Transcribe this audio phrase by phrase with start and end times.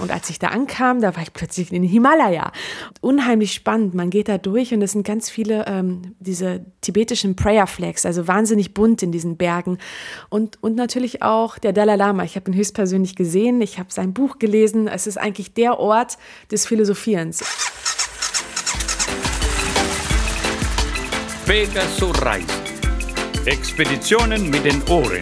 [0.00, 2.52] Und als ich da ankam, da war ich plötzlich in den Himalaya.
[3.00, 3.94] Unheimlich spannend.
[3.94, 8.26] Man geht da durch und es sind ganz viele ähm, diese tibetischen Prayer Flags, also
[8.26, 9.78] wahnsinnig bunt in diesen Bergen.
[10.30, 12.24] Und, und natürlich auch der Dalai Lama.
[12.24, 13.60] Ich habe ihn höchstpersönlich gesehen.
[13.60, 14.88] Ich habe sein Buch gelesen.
[14.88, 16.18] Es ist eigentlich der Ort
[16.50, 17.44] des Philosophierens.
[21.46, 22.48] Pegasus Reisen.
[23.44, 25.20] Expeditionen mit den Ohren.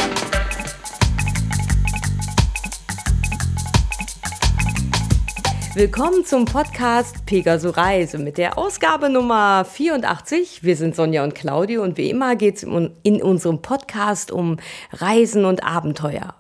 [5.75, 10.63] Willkommen zum Podcast Pegasus Reise mit der Ausgabe Nummer 84.
[10.63, 14.59] Wir sind Sonja und Claudio und wie immer geht es in unserem Podcast um
[14.93, 16.35] Reisen und Abenteuer.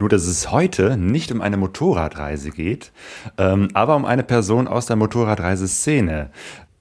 [0.00, 2.90] Nur, dass es heute nicht um eine Motorradreise geht,
[3.38, 6.30] ähm, aber um eine Person aus der Motorradreiseszene.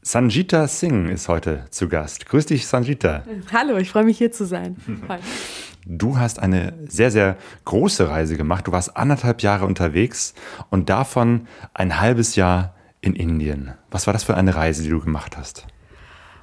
[0.02, 2.26] Sanjita Singh ist heute zu Gast.
[2.26, 3.24] Grüß dich, Sanjita.
[3.54, 4.76] Hallo, ich freue mich hier zu sein.
[5.86, 8.68] Du hast eine sehr, sehr große Reise gemacht.
[8.68, 10.34] Du warst anderthalb Jahre unterwegs
[10.70, 13.74] und davon ein halbes Jahr in Indien.
[13.92, 15.68] Was war das für eine Reise, die du gemacht hast?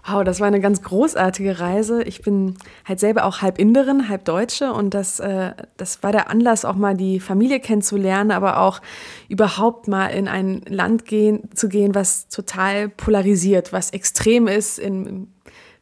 [0.06, 2.02] Wow, das war eine ganz großartige Reise.
[2.02, 2.56] Ich bin
[2.86, 6.74] halt selber auch halb Inderin, halb Deutsche und das, äh, das war der Anlass, auch
[6.74, 8.80] mal die Familie kennenzulernen, aber auch
[9.28, 15.28] überhaupt mal in ein Land gehen, zu gehen, was total polarisiert, was extrem ist in,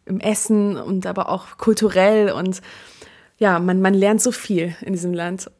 [0.05, 2.61] im Essen und aber auch kulturell und
[3.39, 5.51] ja, man, man lernt so viel in diesem Land.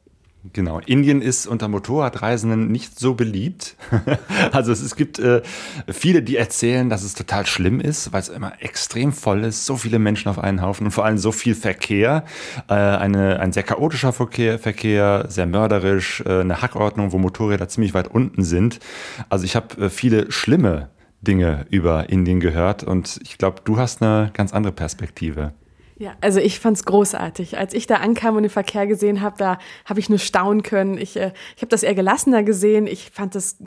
[0.53, 3.75] Genau, Indien ist unter Motorradreisenden nicht so beliebt.
[4.53, 5.41] also es, es gibt äh,
[5.89, 9.75] viele, die erzählen, dass es total schlimm ist, weil es immer extrem voll ist, so
[9.75, 12.23] viele Menschen auf einen Haufen und vor allem so viel Verkehr.
[12.69, 17.93] Äh, eine, ein sehr chaotischer Verkehr, Verkehr sehr mörderisch, äh, eine Hackordnung, wo Motorräder ziemlich
[17.93, 18.79] weit unten sind.
[19.27, 24.01] Also ich habe äh, viele schlimme Dinge über Indien gehört und ich glaube, du hast
[24.01, 25.51] eine ganz andere Perspektive.
[25.99, 27.57] Ja, also ich fand's großartig.
[27.57, 30.97] Als ich da ankam und den Verkehr gesehen habe, da habe ich nur staunen können.
[30.97, 32.87] Ich, äh, ich habe das eher gelassener gesehen.
[32.87, 33.57] Ich fand es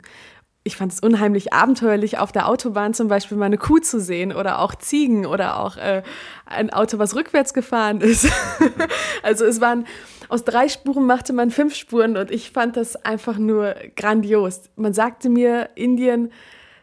[0.65, 4.31] ich fand es unheimlich abenteuerlich, auf der Autobahn zum Beispiel mal eine Kuh zu sehen
[4.33, 6.03] oder auch Ziegen oder auch äh,
[6.45, 8.31] ein Auto, was rückwärts gefahren ist.
[9.23, 9.85] also es waren,
[10.29, 14.61] aus drei Spuren machte man fünf Spuren und ich fand das einfach nur grandios.
[14.77, 16.31] Man sagte mir, Indien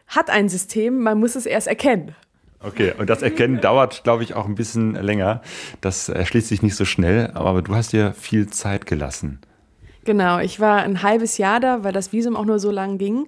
[0.05, 2.15] hat ein System, man muss es erst erkennen.
[2.63, 5.41] Okay, und das Erkennen dauert, glaube ich, auch ein bisschen länger.
[5.81, 9.39] Das erschließt sich nicht so schnell, aber du hast dir viel Zeit gelassen.
[10.03, 13.27] Genau, ich war ein halbes Jahr da, weil das Visum auch nur so lang ging.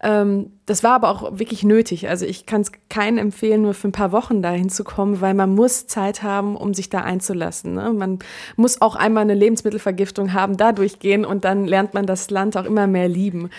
[0.00, 2.08] Ähm, das war aber auch wirklich nötig.
[2.08, 5.34] Also ich kann es keinen empfehlen, nur für ein paar Wochen dahin zu kommen, weil
[5.34, 7.74] man muss Zeit haben, um sich da einzulassen.
[7.74, 7.92] Ne?
[7.92, 8.18] Man
[8.56, 12.64] muss auch einmal eine Lebensmittelvergiftung haben, da durchgehen und dann lernt man das Land auch
[12.64, 13.50] immer mehr lieben.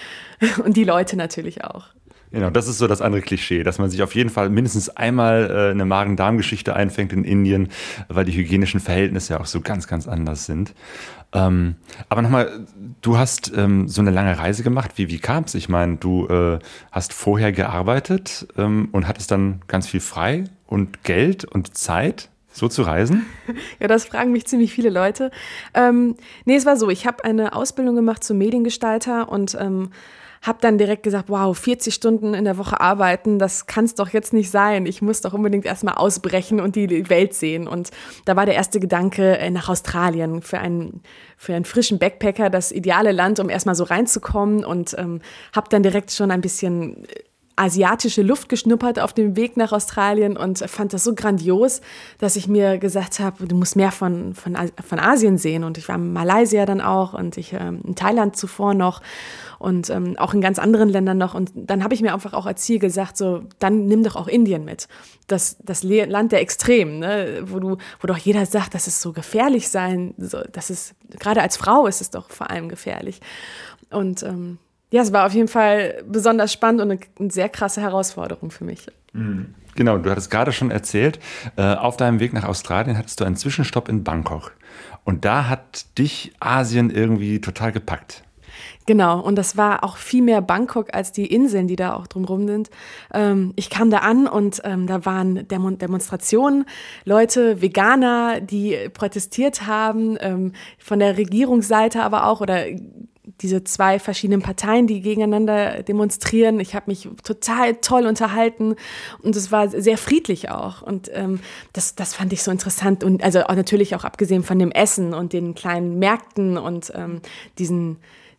[0.63, 1.87] Und die Leute natürlich auch.
[2.31, 5.49] Genau, das ist so das andere Klischee, dass man sich auf jeden Fall mindestens einmal
[5.49, 7.69] äh, eine Magen-Darm-Geschichte einfängt in Indien,
[8.07, 10.75] weil die hygienischen Verhältnisse ja auch so ganz, ganz anders sind.
[11.33, 11.75] Ähm,
[12.07, 12.67] aber nochmal,
[13.01, 14.91] du hast ähm, so eine lange Reise gemacht.
[14.95, 15.55] Wie, wie kam es?
[15.55, 16.59] Ich meine, du äh,
[16.91, 22.29] hast vorher gearbeitet ähm, und hattest dann ganz viel frei und Geld und Zeit
[22.59, 23.25] so zu reisen?
[23.79, 25.31] Ja, das fragen mich ziemlich viele Leute.
[25.73, 26.15] Ähm,
[26.45, 29.89] nee, es war so, ich habe eine Ausbildung gemacht zum Mediengestalter und ähm,
[30.41, 34.09] habe dann direkt gesagt, wow, 40 Stunden in der Woche arbeiten, das kann es doch
[34.09, 34.85] jetzt nicht sein.
[34.85, 37.67] Ich muss doch unbedingt erstmal ausbrechen und die Welt sehen.
[37.67, 37.91] Und
[38.25, 41.01] da war der erste Gedanke äh, nach Australien für einen,
[41.37, 45.21] für einen frischen Backpacker, das ideale Land, um erstmal so reinzukommen und ähm,
[45.53, 47.23] habe dann direkt schon ein bisschen äh,
[47.59, 51.81] asiatische Luft geschnuppert auf dem Weg nach Australien und fand das so grandios,
[52.17, 55.63] dass ich mir gesagt habe, du musst mehr von, von, von Asien sehen.
[55.63, 59.01] Und ich war in Malaysia dann auch und ich ähm, in Thailand zuvor noch
[59.59, 61.33] und ähm, auch in ganz anderen Ländern noch.
[61.33, 64.27] Und dann habe ich mir einfach auch als Ziel gesagt, so, dann nimm doch auch
[64.27, 64.87] Indien mit.
[65.27, 67.41] Das, das Land der Extremen, ne?
[67.43, 71.41] wo, du, wo doch jeder sagt, dass es so gefährlich sein, so, das ist, gerade
[71.41, 73.19] als Frau ist es doch vor allem gefährlich.
[73.91, 74.59] Und ähm,
[74.91, 78.63] ja, es war auf jeden Fall besonders spannend und eine, eine sehr krasse Herausforderung für
[78.63, 78.87] mich.
[79.13, 79.53] Mhm.
[79.75, 81.19] Genau, du hattest gerade schon erzählt,
[81.55, 84.53] äh, auf deinem Weg nach Australien hattest du einen Zwischenstopp in Bangkok.
[85.05, 88.23] Und da hat dich Asien irgendwie total gepackt.
[88.85, 92.47] Genau, und das war auch viel mehr Bangkok als die Inseln, die da auch drumherum
[92.47, 92.69] sind.
[93.13, 96.65] Ähm, ich kam da an und ähm, da waren Demo Demonstrationen,
[97.05, 102.65] Leute, Veganer, die protestiert haben, ähm, von der Regierungsseite aber auch oder
[103.41, 106.59] diese zwei verschiedenen Parteien, die gegeneinander demonstrieren.
[106.59, 108.75] Ich habe mich total toll unterhalten
[109.21, 110.81] und es war sehr friedlich auch.
[110.81, 111.39] Und ähm,
[111.73, 113.03] das, das fand ich so interessant.
[113.03, 117.21] Und also auch natürlich auch abgesehen von dem Essen und den kleinen Märkten und ähm,
[117.57, 117.97] diesen,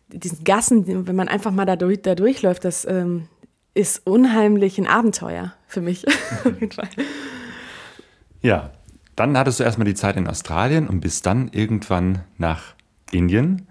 [0.09, 3.27] diesen Gassen, wenn man einfach mal da, durch, da durchläuft, das ähm,
[3.73, 6.05] ist unheimlich ein Abenteuer für mich.
[8.41, 8.71] ja,
[9.15, 12.75] dann hattest du erstmal die Zeit in Australien und bist dann irgendwann nach
[13.11, 13.67] Indien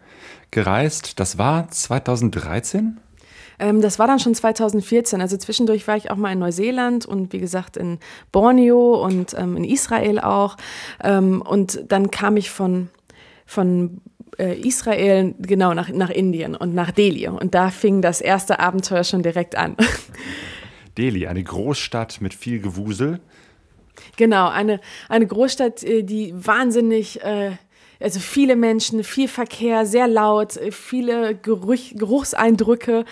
[0.50, 1.20] gereist.
[1.20, 2.98] Das war 2013?
[3.58, 5.20] Ähm, das war dann schon 2014.
[5.20, 7.98] Also zwischendurch war ich auch mal in Neuseeland und wie gesagt in
[8.32, 10.56] Borneo und ähm, in Israel auch.
[11.02, 12.88] Ähm, und dann kam ich von,
[13.46, 14.00] von
[14.38, 17.28] äh, Israel genau nach, nach Indien und nach Delhi.
[17.28, 19.76] Und da fing das erste Abenteuer schon direkt an.
[20.96, 23.20] Delhi, eine Großstadt mit viel Gewusel.
[24.16, 27.52] Genau, eine, eine Großstadt, äh, die wahnsinnig, äh,
[28.00, 33.04] also viele Menschen, viel Verkehr, sehr laut, viele Geruch, Geruchseindrücke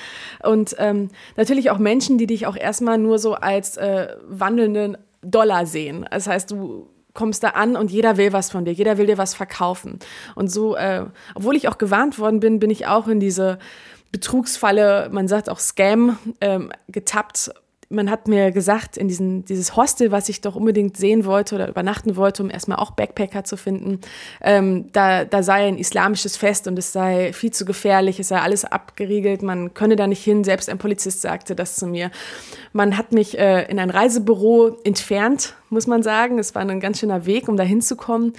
[0.43, 5.67] und ähm, natürlich auch Menschen, die dich auch erstmal nur so als äh, wandelnden Dollar
[5.67, 6.07] sehen.
[6.11, 9.19] Das heißt, du kommst da an und jeder will was von dir, jeder will dir
[9.19, 9.99] was verkaufen.
[10.35, 11.05] Und so, äh,
[11.35, 13.59] obwohl ich auch gewarnt worden bin, bin ich auch in diese
[14.13, 17.51] Betrugsfalle, man sagt auch Scam, ähm, getappt
[17.91, 21.69] man hat mir gesagt, in diesen, dieses Hostel, was ich doch unbedingt sehen wollte oder
[21.69, 24.01] übernachten wollte, um erstmal auch Backpacker zu finden,
[24.43, 28.41] ähm, da, da sei ein islamisches Fest und es sei viel zu gefährlich, es sei
[28.41, 32.11] alles abgeriegelt, man könne da nicht hin, selbst ein Polizist sagte das zu mir.
[32.75, 36.39] Man hat mich äh, in ein Reisebüro entfernt, muss man sagen.
[36.39, 38.35] Es war ein ganz schöner Weg, um da hinzukommen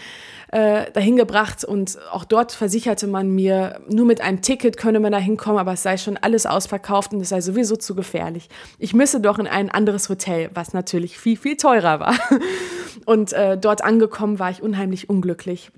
[0.51, 5.11] äh, dahin gebracht und auch dort versicherte man mir, nur mit einem Ticket könne man
[5.11, 8.49] da hinkommen, aber es sei schon alles ausverkauft und es sei sowieso zu gefährlich.
[8.79, 12.15] Ich müsse doch in ein anderes Hotel, was natürlich viel, viel teurer war.
[13.05, 15.71] Und äh, dort angekommen war ich unheimlich unglücklich.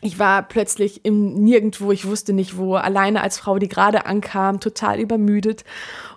[0.00, 4.58] Ich war plötzlich im Nirgendwo, ich wusste nicht wo, alleine als Frau, die gerade ankam,
[4.58, 5.64] total übermüdet.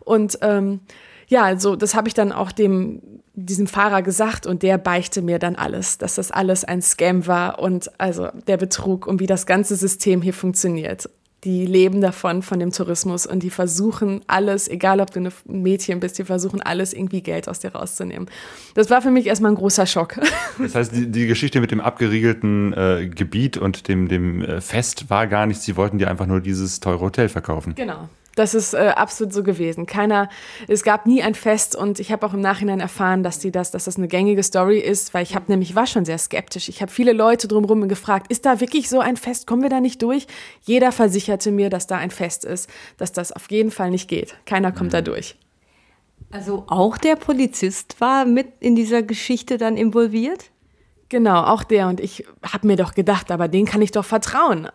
[0.03, 0.79] Und ähm,
[1.27, 3.01] ja, also das habe ich dann auch dem
[3.35, 7.59] diesem Fahrer gesagt und der beichte mir dann alles, dass das alles ein Scam war
[7.59, 11.09] und also der Betrug und wie das ganze System hier funktioniert.
[11.43, 15.99] Die leben davon, von dem Tourismus und die versuchen alles, egal ob du ein Mädchen
[15.99, 18.27] bist, die versuchen alles irgendwie Geld aus dir rauszunehmen.
[18.73, 20.19] Das war für mich erstmal ein großer Schock.
[20.57, 25.09] Das heißt, die, die Geschichte mit dem abgeriegelten äh, Gebiet und dem, dem äh, Fest
[25.09, 27.75] war gar nichts, sie wollten dir einfach nur dieses teure Hotel verkaufen.
[27.75, 28.09] Genau.
[28.35, 29.85] Das ist äh, absolut so gewesen.
[29.85, 30.29] Keiner,
[30.67, 33.71] es gab nie ein Fest und ich habe auch im Nachhinein erfahren, dass die das,
[33.71, 36.67] dass das eine gängige Story ist, weil ich habe nämlich war schon sehr skeptisch.
[36.67, 39.47] Ich habe viele Leute drumherum gefragt, ist da wirklich so ein Fest?
[39.47, 40.27] Kommen wir da nicht durch?
[40.63, 44.35] Jeder versicherte mir, dass da ein Fest ist, dass das auf jeden Fall nicht geht.
[44.45, 45.38] Keiner kommt da durch.
[46.29, 50.51] Also auch der Polizist war mit in dieser Geschichte dann involviert?
[51.07, 51.88] Genau, auch der.
[51.88, 54.67] Und ich habe mir doch gedacht, aber den kann ich doch vertrauen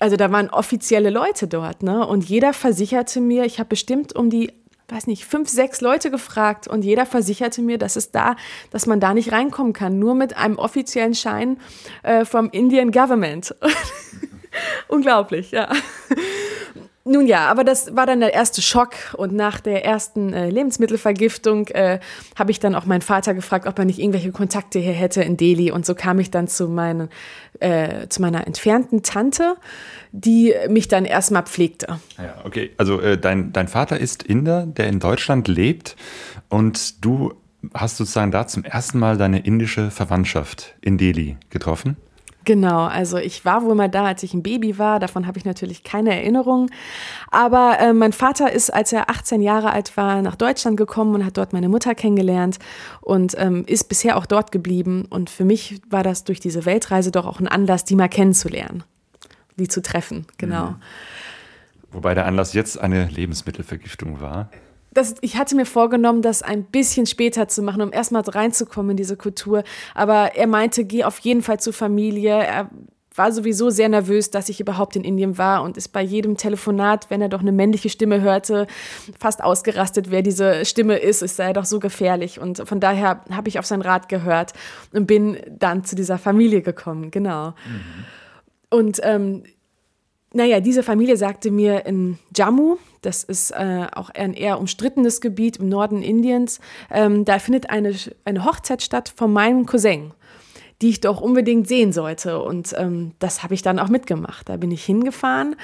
[0.00, 2.06] also da waren offizielle Leute dort, ne?
[2.06, 4.52] Und jeder versicherte mir, ich habe bestimmt um die
[4.88, 8.36] weiß nicht, fünf, sechs Leute gefragt und jeder versicherte mir, dass es da,
[8.70, 11.58] dass man da nicht reinkommen kann, nur mit einem offiziellen Schein
[12.02, 13.54] äh, vom Indian Government.
[14.88, 15.70] Unglaublich, ja.
[17.06, 21.68] Nun ja, aber das war dann der erste Schock und nach der ersten äh, Lebensmittelvergiftung
[21.68, 22.00] äh,
[22.34, 25.36] habe ich dann auch meinen Vater gefragt, ob er nicht irgendwelche Kontakte hier hätte in
[25.36, 27.10] Delhi und so kam ich dann zu, meinen,
[27.60, 29.56] äh, zu meiner entfernten Tante,
[30.12, 31.98] die mich dann erstmal pflegte.
[32.16, 35.96] Ja, okay, also äh, dein, dein Vater ist Inder, der in Deutschland lebt
[36.48, 37.34] und du
[37.74, 41.96] hast sozusagen da zum ersten Mal deine indische Verwandtschaft in Delhi getroffen?
[42.44, 44.98] Genau, also ich war wohl mal da, als ich ein Baby war.
[45.00, 46.70] Davon habe ich natürlich keine Erinnerung.
[47.30, 51.24] Aber äh, mein Vater ist, als er 18 Jahre alt war, nach Deutschland gekommen und
[51.24, 52.58] hat dort meine Mutter kennengelernt
[53.00, 55.06] und ähm, ist bisher auch dort geblieben.
[55.08, 58.84] Und für mich war das durch diese Weltreise doch auch ein Anlass, die mal kennenzulernen,
[59.56, 60.26] die zu treffen.
[60.36, 60.70] Genau.
[60.70, 60.76] Mhm.
[61.92, 64.50] Wobei der Anlass jetzt eine Lebensmittelvergiftung war
[64.94, 68.96] das, ich hatte mir vorgenommen, das ein bisschen später zu machen, um erstmal reinzukommen in
[68.96, 69.64] diese Kultur.
[69.94, 72.32] Aber er meinte, geh auf jeden Fall zur Familie.
[72.32, 72.70] Er
[73.14, 77.10] war sowieso sehr nervös, dass ich überhaupt in Indien war und ist bei jedem Telefonat,
[77.10, 78.66] wenn er doch eine männliche Stimme hörte,
[79.18, 81.22] fast ausgerastet, wer diese Stimme ist.
[81.22, 82.40] Es sei doch so gefährlich.
[82.40, 84.52] Und von daher habe ich auf sein Rat gehört
[84.92, 87.10] und bin dann zu dieser Familie gekommen.
[87.10, 87.50] Genau.
[87.50, 88.04] Mhm.
[88.70, 89.44] Und ähm,
[90.34, 95.58] naja, diese Familie sagte mir in Jammu, das ist äh, auch ein eher umstrittenes Gebiet
[95.58, 96.60] im Norden Indiens,
[96.90, 100.12] ähm, da findet eine, eine Hochzeit statt von meinem Cousin,
[100.82, 102.42] die ich doch unbedingt sehen sollte.
[102.42, 104.48] Und ähm, das habe ich dann auch mitgemacht.
[104.48, 105.54] Da bin ich hingefahren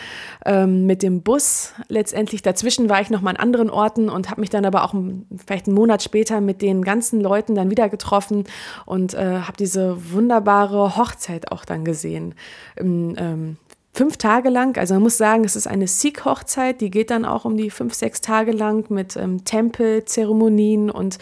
[0.46, 1.72] ähm, mit dem Bus.
[1.88, 4.94] Letztendlich dazwischen war ich noch mal an anderen Orten und habe mich dann aber auch
[5.44, 8.44] vielleicht einen Monat später mit den ganzen Leuten dann wieder getroffen
[8.86, 12.34] und äh, habe diese wunderbare Hochzeit auch dann gesehen.
[12.76, 13.56] Im, ähm,
[13.92, 14.78] fünf Tage lang.
[14.78, 17.94] Also man muss sagen, es ist eine Sikh-Hochzeit, die geht dann auch um die fünf,
[17.94, 21.18] sechs Tage lang mit ähm, Tempelzeremonien und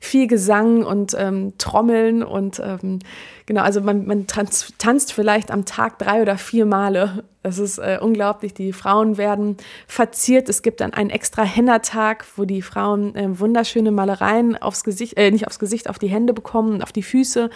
[0.00, 2.98] viel Gesang und ähm, Trommeln und ähm,
[3.46, 7.24] genau, also man, man tanzt, tanzt vielleicht am Tag drei oder vier Male.
[7.42, 8.54] Das ist äh, unglaublich.
[8.54, 9.56] Die Frauen werden
[9.86, 10.48] verziert.
[10.48, 15.30] Es gibt dann einen extra Hennertag, wo die Frauen äh, wunderschöne Malereien aufs Gesicht, äh,
[15.30, 17.50] nicht aufs Gesicht, auf die Hände bekommen, auf die Füße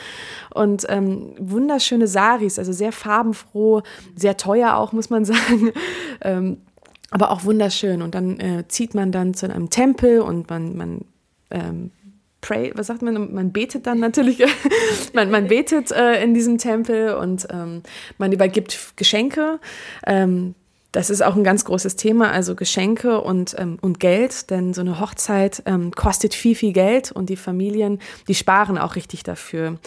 [0.52, 3.83] und ähm, wunderschöne Saris, also sehr farbenfroh,
[4.14, 5.73] sehr teuer auch, muss man sagen.
[6.21, 6.59] ähm,
[7.11, 8.02] aber auch wunderschön.
[8.02, 11.05] Und dann äh, zieht man dann zu einem Tempel und man, man
[11.50, 11.93] ähm,
[12.40, 14.43] pray, was sagt man, man betet dann natürlich,
[15.12, 17.83] man, man betet äh, in diesem Tempel und ähm,
[18.19, 19.59] man übergibt Geschenke.
[20.07, 20.55] Ähm,
[20.93, 24.81] das ist auch ein ganz großes Thema, also Geschenke und, ähm, und Geld, denn so
[24.81, 29.78] eine Hochzeit ähm, kostet viel, viel Geld und die Familien, die sparen auch richtig dafür.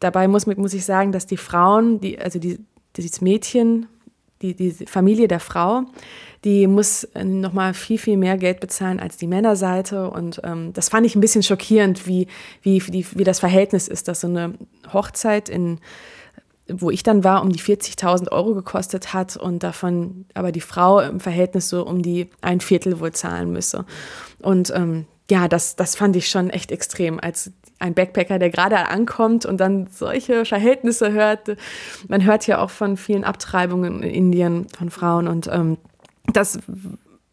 [0.00, 2.58] Dabei muss, muss ich sagen, dass die Frauen, die, also die,
[2.96, 3.88] dieses Mädchen,
[4.40, 5.84] die, die Familie der Frau,
[6.44, 10.10] die muss äh, nochmal viel, viel mehr Geld bezahlen als die Männerseite.
[10.10, 12.28] Und ähm, das fand ich ein bisschen schockierend, wie,
[12.62, 14.54] wie, wie, wie das Verhältnis ist, dass so eine
[14.92, 15.80] Hochzeit in
[16.68, 21.00] wo ich dann war, um die 40.000 Euro gekostet hat und davon aber die Frau
[21.00, 23.84] im Verhältnis so um die ein Viertel wohl zahlen müsse.
[24.42, 28.88] Und ähm, ja, das, das fand ich schon echt extrem, als ein Backpacker, der gerade
[28.88, 31.56] ankommt und dann solche Verhältnisse hört.
[32.08, 35.76] Man hört ja auch von vielen Abtreibungen in Indien von Frauen und ähm,
[36.32, 36.58] das,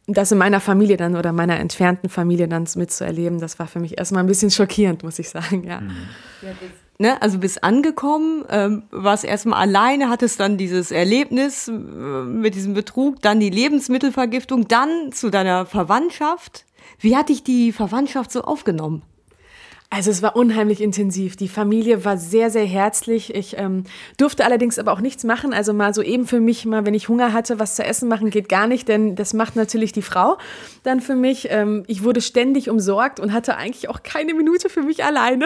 [0.07, 3.97] das in meiner Familie dann oder meiner entfernten Familie dann mitzuerleben, das war für mich
[3.97, 5.81] erstmal ein bisschen schockierend, muss ich sagen, ja.
[6.41, 6.50] ja
[7.00, 12.73] ne, also bist angekommen, ähm, warst erstmal alleine, hattest dann dieses Erlebnis äh, mit diesem
[12.73, 16.65] Betrug, dann die Lebensmittelvergiftung, dann zu deiner Verwandtschaft.
[17.00, 19.03] Wie hat dich die Verwandtschaft so aufgenommen?
[19.93, 21.35] Also es war unheimlich intensiv.
[21.35, 23.35] Die Familie war sehr, sehr herzlich.
[23.35, 23.83] Ich ähm,
[24.17, 25.53] durfte allerdings aber auch nichts machen.
[25.53, 28.31] Also mal so eben für mich, mal wenn ich Hunger hatte, was zu essen machen,
[28.31, 30.39] geht gar nicht, denn das macht natürlich die Frau
[30.81, 31.50] dann für mich.
[31.51, 35.45] Ähm, ich wurde ständig umsorgt und hatte eigentlich auch keine Minute für mich alleine.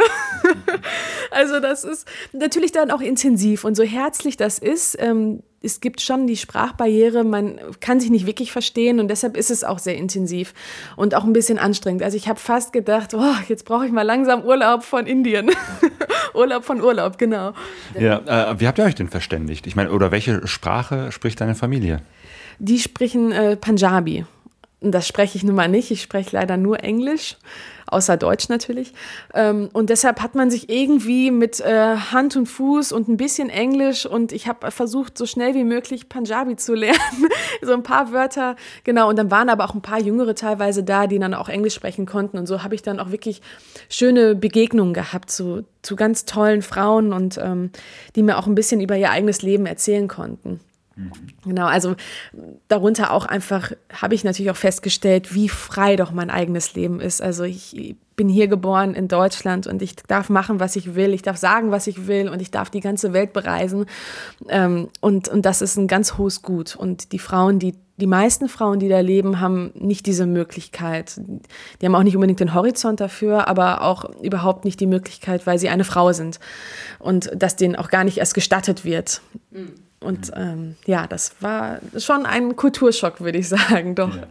[1.32, 4.96] also das ist natürlich dann auch intensiv und so herzlich das ist.
[4.98, 9.50] Ähm, es gibt schon die Sprachbarriere, man kann sich nicht wirklich verstehen und deshalb ist
[9.50, 10.54] es auch sehr intensiv
[10.96, 12.04] und auch ein bisschen anstrengend.
[12.04, 15.52] Also ich habe fast gedacht, oh, jetzt brauche ich mal langsam Urlaub von Indien.
[16.34, 17.54] Urlaub von Urlaub, genau.
[18.00, 19.66] Ja, äh, wie habt ihr euch denn verständigt?
[19.66, 22.02] Ich meine, oder welche Sprache spricht deine Familie?
[22.60, 24.26] Die sprechen äh, Punjabi.
[24.80, 25.92] Und das spreche ich nun mal nicht.
[25.92, 27.38] Ich spreche leider nur Englisch
[27.88, 28.94] außer Deutsch natürlich.
[29.34, 33.50] Ähm, und deshalb hat man sich irgendwie mit äh, Hand und Fuß und ein bisschen
[33.50, 36.98] Englisch und ich habe versucht, so schnell wie möglich Punjabi zu lernen.
[37.62, 39.10] so ein paar Wörter, genau.
[39.10, 42.06] Und dann waren aber auch ein paar Jüngere teilweise da, die dann auch Englisch sprechen
[42.06, 42.38] konnten.
[42.38, 43.42] Und so habe ich dann auch wirklich
[43.90, 47.72] schöne Begegnungen gehabt zu, zu ganz tollen Frauen und ähm,
[48.16, 50.60] die mir auch ein bisschen über ihr eigenes Leben erzählen konnten.
[51.44, 51.96] Genau, also
[52.68, 57.22] darunter auch einfach habe ich natürlich auch festgestellt, wie frei doch mein eigenes Leben ist.
[57.22, 61.22] Also ich bin hier geboren in Deutschland und ich darf machen, was ich will, ich
[61.22, 63.86] darf sagen, was ich will und ich darf die ganze Welt bereisen.
[64.50, 66.76] Ähm, und, und das ist ein ganz hohes Gut.
[66.76, 71.20] Und die Frauen, die die meisten Frauen, die da leben, haben nicht diese Möglichkeit.
[71.82, 75.58] Die haben auch nicht unbedingt den Horizont dafür, aber auch überhaupt nicht die Möglichkeit, weil
[75.58, 76.40] sie eine Frau sind
[77.00, 79.22] und dass denen auch gar nicht erst gestattet wird.
[79.50, 79.74] Mhm.
[80.00, 84.16] Und ähm, ja, das war schon ein Kulturschock, würde ich sagen, doch.
[84.16, 84.28] Ja.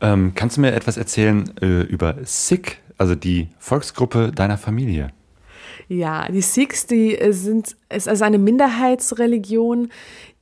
[0.00, 5.10] Ähm, kannst du mir etwas erzählen äh, über Sikh, also die Volksgruppe deiner Familie?
[5.88, 9.88] Ja, die Sikhs, die äh, sind, ist also eine Minderheitsreligion,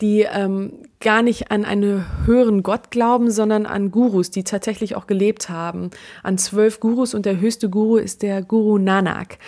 [0.01, 5.07] die ähm, gar nicht an einen höheren Gott glauben, sondern an Gurus, die tatsächlich auch
[5.07, 5.91] gelebt haben.
[6.23, 9.39] An zwölf Gurus und der höchste Guru ist der Guru Nanak.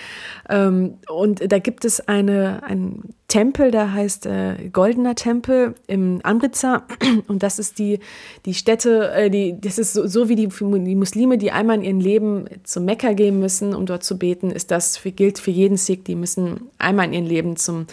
[0.51, 6.87] Ähm, und da gibt es eine, einen Tempel, der heißt äh, Goldener Tempel im Amritsar.
[7.27, 7.99] Und das ist die,
[8.45, 11.83] die Stätte, äh, die, das ist so, so wie die, die Muslime, die einmal in
[11.83, 15.51] ihrem Leben zum Mekka gehen müssen, um dort zu beten, ist das für, gilt für
[15.51, 17.87] jeden Sikh, die müssen einmal in ihrem Leben zum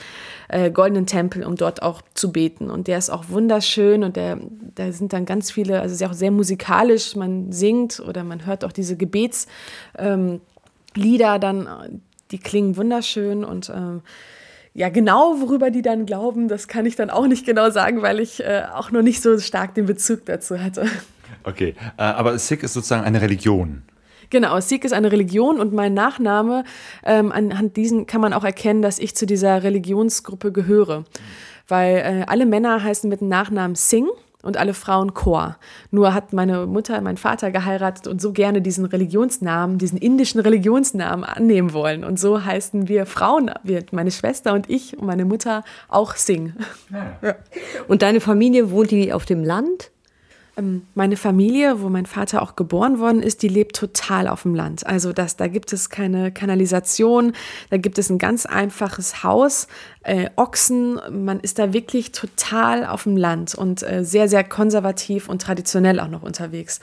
[0.49, 2.69] äh, Goldenen Tempel, um dort auch zu beten.
[2.69, 4.37] Und der ist auch wunderschön und der,
[4.75, 8.45] da sind dann ganz viele, also ist ja auch sehr musikalisch, man singt oder man
[8.45, 9.49] hört auch diese Gebetslieder
[9.97, 10.41] ähm,
[11.41, 14.01] dann, die klingen wunderschön und ähm,
[14.73, 18.19] ja, genau worüber die dann glauben, das kann ich dann auch nicht genau sagen, weil
[18.19, 20.87] ich äh, auch noch nicht so stark den Bezug dazu hatte.
[21.43, 23.83] Okay, äh, aber Sikh ist sozusagen eine Religion.
[24.29, 26.63] Genau, Sikh ist eine Religion und mein Nachname,
[27.05, 31.03] ähm, anhand diesen kann man auch erkennen, dass ich zu dieser Religionsgruppe gehöre.
[31.67, 34.09] Weil äh, alle Männer heißen mit dem Nachnamen Singh
[34.43, 35.57] und alle Frauen Kaur.
[35.89, 41.23] Nur hat meine Mutter, mein Vater geheiratet und so gerne diesen Religionsnamen, diesen indischen Religionsnamen
[41.23, 42.03] annehmen wollen.
[42.03, 46.53] Und so heißen wir Frauen, wir, meine Schwester und ich und meine Mutter auch Singh.
[47.21, 47.35] Ja.
[47.87, 49.91] Und deine Familie wohnt die auf dem Land?
[50.55, 54.53] Ähm, meine Familie, wo mein Vater auch geboren worden ist, die lebt total auf dem
[54.53, 54.85] Land.
[54.85, 57.33] Also das, da gibt es keine Kanalisation,
[57.71, 59.67] da gibt es ein ganz einfaches Haus,
[60.03, 60.99] äh, Ochsen.
[61.09, 65.99] Man ist da wirklich total auf dem Land und äh, sehr, sehr konservativ und traditionell
[65.99, 66.79] auch noch unterwegs.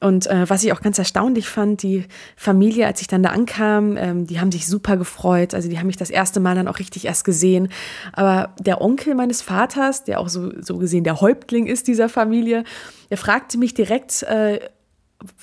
[0.00, 2.04] Und äh, was ich auch ganz erstaunlich fand, die
[2.36, 5.54] Familie, als ich dann da ankam, ähm, die haben sich super gefreut.
[5.54, 7.68] Also die haben mich das erste Mal dann auch richtig erst gesehen.
[8.12, 12.62] Aber der Onkel meines Vaters, der auch so, so gesehen der Häuptling ist dieser Familie,
[13.10, 14.60] der fragte mich direkt, äh,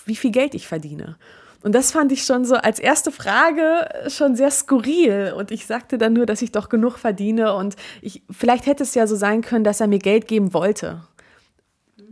[0.06, 1.18] wie viel Geld ich verdiene.
[1.62, 5.34] Und das fand ich schon so als erste Frage schon sehr skurril.
[5.36, 7.56] Und ich sagte dann nur, dass ich doch genug verdiene.
[7.56, 11.02] Und ich, vielleicht hätte es ja so sein können, dass er mir Geld geben wollte.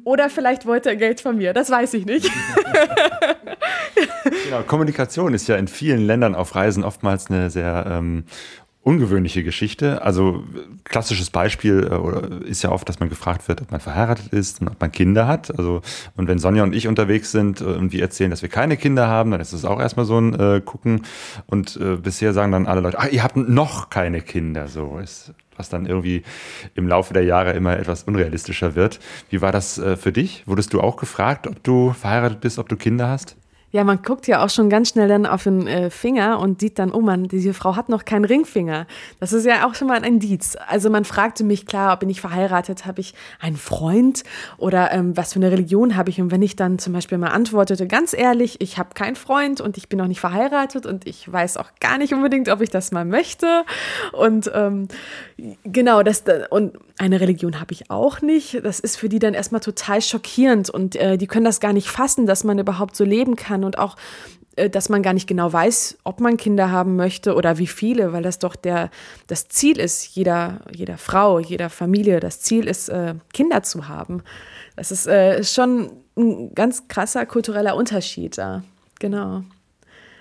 [0.03, 2.29] Oder vielleicht wollte er Geld von mir, das weiß ich nicht.
[4.45, 8.25] genau, Kommunikation ist ja in vielen Ländern auf Reisen oftmals eine sehr ähm,
[8.83, 10.01] ungewöhnliche Geschichte.
[10.01, 10.43] Also
[10.83, 14.67] klassisches Beispiel äh, ist ja oft, dass man gefragt wird, ob man verheiratet ist und
[14.67, 15.57] ob man Kinder hat.
[15.57, 15.81] Also
[16.17, 19.07] und wenn Sonja und ich unterwegs sind äh, und wir erzählen, dass wir keine Kinder
[19.07, 21.03] haben, dann ist es auch erstmal so ein äh, Gucken.
[21.45, 24.67] Und äh, bisher sagen dann alle Leute, ach, ihr habt noch keine Kinder.
[24.67, 26.23] So ist was dann irgendwie
[26.75, 28.99] im Laufe der Jahre immer etwas unrealistischer wird.
[29.29, 30.43] Wie war das äh, für dich?
[30.47, 33.35] Wurdest du auch gefragt, ob du verheiratet bist, ob du Kinder hast?
[33.73, 36.77] Ja, man guckt ja auch schon ganz schnell dann auf den äh, Finger und sieht
[36.77, 38.85] dann, oh man, diese Frau hat noch keinen Ringfinger.
[39.19, 40.55] Das ist ja auch schon mal ein Indiz.
[40.67, 44.25] Also man fragte mich, klar, bin ich verheiratet, habe ich einen Freund
[44.59, 46.21] oder ähm, was für eine Religion habe ich?
[46.21, 49.75] Und wenn ich dann zum Beispiel mal antwortete, ganz ehrlich, ich habe keinen Freund und
[49.75, 52.91] ich bin noch nicht verheiratet und ich weiß auch gar nicht unbedingt, ob ich das
[52.91, 53.63] mal möchte.
[54.11, 54.87] Und ähm,
[55.63, 58.63] genau, das und eine Religion habe ich auch nicht.
[58.63, 61.87] Das ist für die dann erstmal total schockierend und äh, die können das gar nicht
[61.87, 63.95] fassen, dass man überhaupt so leben kann und auch
[64.55, 68.13] äh, dass man gar nicht genau weiß, ob man Kinder haben möchte oder wie viele,
[68.13, 68.91] weil das doch der,
[69.27, 74.21] das Ziel ist, jeder, jeder Frau, jeder Familie, das Ziel ist, äh, Kinder zu haben.
[74.75, 78.63] Das ist äh, schon ein ganz krasser kultureller Unterschied da.
[78.99, 79.43] Genau.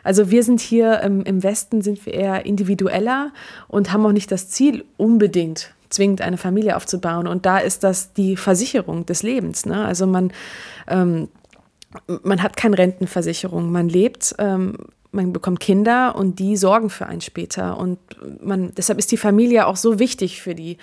[0.02, 3.32] Also wir sind hier im, im Westen sind wir eher individueller
[3.68, 7.26] und haben auch nicht das Ziel, unbedingt zwingend eine Familie aufzubauen.
[7.26, 9.66] Und da ist das die Versicherung des Lebens.
[9.66, 9.84] Ne?
[9.84, 10.32] Also man,
[10.88, 11.28] ähm,
[12.22, 14.76] man hat keine Rentenversicherung, man lebt, ähm,
[15.12, 17.76] man bekommt Kinder und die sorgen für einen später.
[17.76, 17.98] Und
[18.42, 20.78] man, deshalb ist die Familie auch so wichtig für die.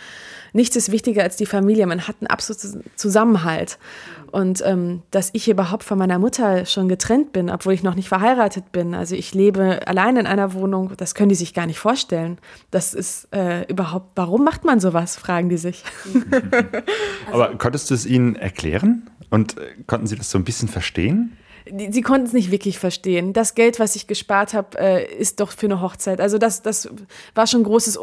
[0.54, 1.88] Nichts ist wichtiger als die Familie.
[1.88, 3.80] Man hat einen absoluten Zusammenhalt.
[4.32, 8.08] Und ähm, dass ich überhaupt von meiner Mutter schon getrennt bin, obwohl ich noch nicht
[8.08, 8.94] verheiratet bin.
[8.94, 12.38] Also ich lebe allein in einer Wohnung, das können die sich gar nicht vorstellen.
[12.70, 15.84] Das ist äh, überhaupt, warum macht man sowas, fragen die sich.
[17.32, 19.10] Aber konntest du es ihnen erklären?
[19.30, 21.38] Und äh, konnten sie das so ein bisschen verstehen?
[21.92, 23.34] sie konnten es nicht wirklich verstehen.
[23.34, 26.22] Das Geld, was ich gespart habe, äh, ist doch für eine Hochzeit.
[26.22, 26.90] Also das, das
[27.36, 28.00] war schon großes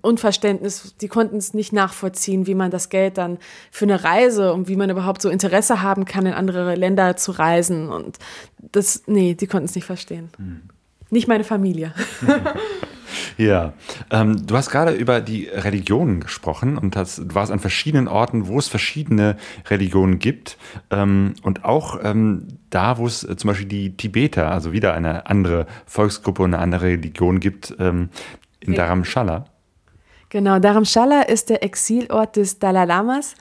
[0.00, 0.94] Unverständnis.
[1.00, 3.38] Die konnten es nicht nachvollziehen, wie man das Geld dann
[3.70, 7.32] für eine Reise und wie man überhaupt so Interesse haben kann, in andere Länder zu
[7.32, 7.88] reisen.
[7.88, 8.18] Und
[8.60, 10.30] das, nee, die konnten es nicht verstehen.
[10.36, 10.62] Hm.
[11.10, 11.94] Nicht meine Familie.
[13.36, 13.72] Ja,
[14.10, 18.46] ähm, du hast gerade über die Religionen gesprochen und hast, du warst an verschiedenen Orten,
[18.46, 19.36] wo es verschiedene
[19.68, 20.56] Religionen gibt
[20.90, 25.26] ähm, und auch ähm, da, wo es äh, zum Beispiel die Tibeter, also wieder eine
[25.26, 28.10] andere Volksgruppe und eine andere Religion gibt, ähm,
[28.60, 29.46] in Dharamshala.
[30.28, 33.34] Genau, Dharamshala ist der Exilort des Dalai Lamas.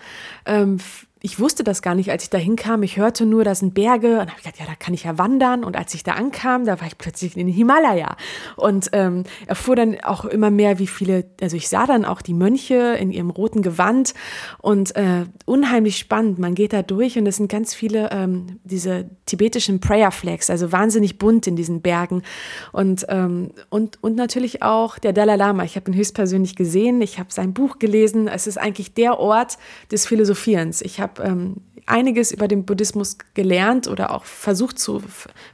[1.23, 2.81] Ich wusste das gar nicht, als ich da hinkam.
[2.81, 4.13] Ich hörte nur, da sind Berge.
[4.13, 5.63] Und habe ich gedacht, ja, da kann ich ja wandern.
[5.63, 8.15] Und als ich da ankam, da war ich plötzlich in den Himalaya.
[8.55, 12.33] Und ähm, erfuhr dann auch immer mehr, wie viele, also ich sah dann auch die
[12.33, 14.15] Mönche in ihrem roten Gewand.
[14.57, 16.39] Und äh, unheimlich spannend.
[16.39, 20.71] Man geht da durch und es sind ganz viele ähm, diese tibetischen Prayer Flags, also
[20.71, 22.23] wahnsinnig bunt in diesen Bergen.
[22.71, 25.65] Und, ähm, und, und natürlich auch der Dalai Lama.
[25.65, 26.99] Ich habe ihn höchstpersönlich gesehen.
[27.03, 28.27] Ich habe sein Buch gelesen.
[28.27, 29.59] Es ist eigentlich der Ort
[29.91, 30.81] des Philosophierens.
[30.81, 35.01] Ich habe habe ähm, einiges über den Buddhismus gelernt oder auch versucht zu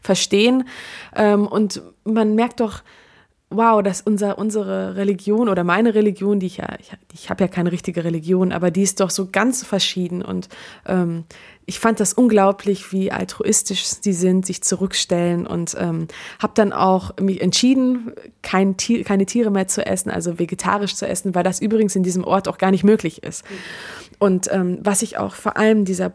[0.01, 0.67] verstehen.
[1.15, 2.83] Ähm, und man merkt doch,
[3.49, 7.47] wow, dass unser, unsere Religion oder meine Religion, die ich ja, ich, ich habe ja
[7.47, 10.21] keine richtige Religion, aber die ist doch so ganz verschieden.
[10.21, 10.49] Und
[10.85, 11.23] ähm,
[11.69, 16.07] ich fand das unglaublich, wie altruistisch sie sind, sich zurückstellen und ähm,
[16.41, 21.05] habe dann auch mich entschieden, kein Tier, keine Tiere mehr zu essen, also vegetarisch zu
[21.05, 23.43] essen, weil das übrigens in diesem Ort auch gar nicht möglich ist.
[24.17, 26.13] Und ähm, was ich auch vor allem dieser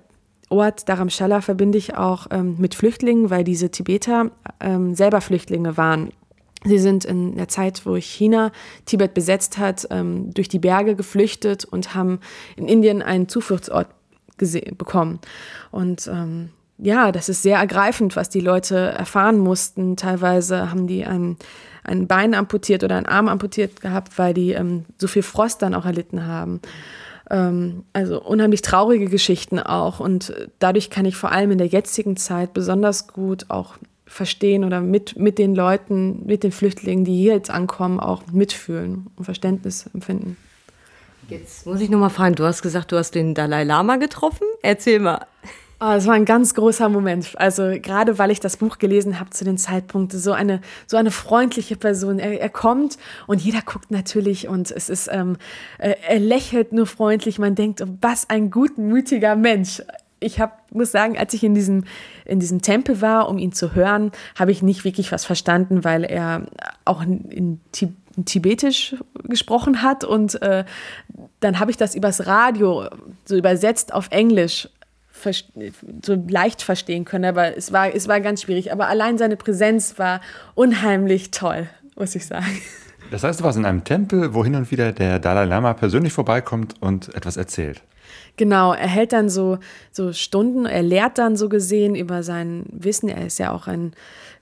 [0.49, 6.13] Ort Dharamshala verbinde ich auch ähm, mit Flüchtlingen, weil diese Tibeter ähm, selber Flüchtlinge waren
[6.65, 8.53] Sie sind in der Zeit, wo China
[8.87, 12.21] Tibet besetzt hat, ähm, durch die Berge geflüchtet und haben
[12.55, 13.89] in Indien einen Zufluchtsort
[14.37, 15.21] bekommen.
[15.71, 19.97] Und ähm, ja, das ist sehr ergreifend, was die Leute erfahren mussten.
[19.97, 21.37] Teilweise haben die ein,
[21.85, 25.75] ein Bein amputiert oder einen Arm amputiert gehabt, weil die ähm, so viel Frost dann
[25.75, 26.61] auch erlitten haben.
[27.31, 30.01] Ähm, also unheimlich traurige Geschichten auch.
[30.01, 34.81] Und dadurch kann ich vor allem in der jetzigen Zeit besonders gut auch verstehen oder
[34.81, 39.89] mit, mit den Leuten, mit den Flüchtlingen, die hier jetzt ankommen, auch mitfühlen und Verständnis
[39.95, 40.37] empfinden.
[41.33, 44.47] Jetzt muss ich nochmal fragen, du hast gesagt, du hast den Dalai Lama getroffen.
[44.63, 45.27] Erzähl mal.
[45.81, 47.33] Oh, das war ein ganz großer Moment.
[47.41, 51.11] Also gerade weil ich das Buch gelesen habe zu den Zeitpunkten, so eine so eine
[51.11, 52.19] freundliche Person.
[52.19, 55.39] Er, er kommt und jeder guckt natürlich und es ist ähm,
[55.79, 57.39] äh, er lächelt nur freundlich.
[57.39, 59.83] Man denkt, was ein gutmütiger Mensch.
[60.21, 61.83] Ich hab, muss sagen, als ich in diesem
[62.27, 66.05] in diesem Tempel war, um ihn zu hören, habe ich nicht wirklich was verstanden, weil
[66.05, 66.47] er
[66.85, 70.65] auch in Tibet Tibetisch gesprochen hat und äh,
[71.41, 72.89] dann habe ich das übers Radio
[73.25, 74.69] so übersetzt auf Englisch
[76.03, 78.73] so leicht verstehen können, aber es war, es war ganz schwierig.
[78.73, 80.21] Aber allein seine Präsenz war
[80.55, 82.61] unheimlich toll, muss ich sagen.
[83.13, 86.13] Das heißt, du warst in einem Tempel, wo hin und wieder der Dalai Lama persönlich
[86.13, 87.83] vorbeikommt und etwas erzählt.
[88.37, 89.59] Genau, er hält dann so,
[89.91, 93.09] so Stunden, er lehrt dann so gesehen über sein Wissen.
[93.09, 93.93] Er ist ja auch ein,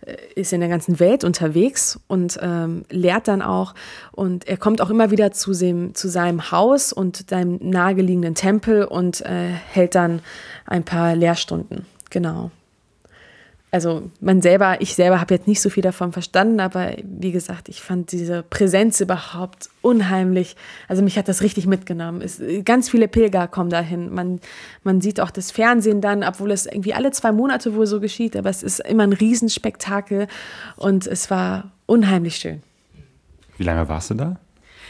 [0.07, 3.75] äh, ist in der ganzen Welt unterwegs und ähm, lehrt dann auch.
[4.13, 8.85] Und er kommt auch immer wieder zu, dem, zu seinem Haus und seinem nahegelegenen Tempel
[8.85, 10.23] und äh, hält dann
[10.67, 11.85] ein paar Lehrstunden.
[12.11, 12.51] Genau
[13.71, 17.69] also man selber, ich selber habe jetzt nicht so viel davon verstanden, aber wie gesagt,
[17.69, 20.57] ich fand diese Präsenz überhaupt unheimlich.
[20.89, 22.21] Also mich hat das richtig mitgenommen.
[22.21, 24.13] Es, ganz viele Pilger kommen dahin.
[24.13, 24.41] Man,
[24.83, 28.37] man sieht auch das Fernsehen dann, obwohl es irgendwie alle zwei Monate wohl so geschieht,
[28.37, 30.27] aber es ist immer ein Riesenspektakel
[30.77, 32.63] und es war unheimlich schön.
[33.57, 34.41] Wie lange warst du da?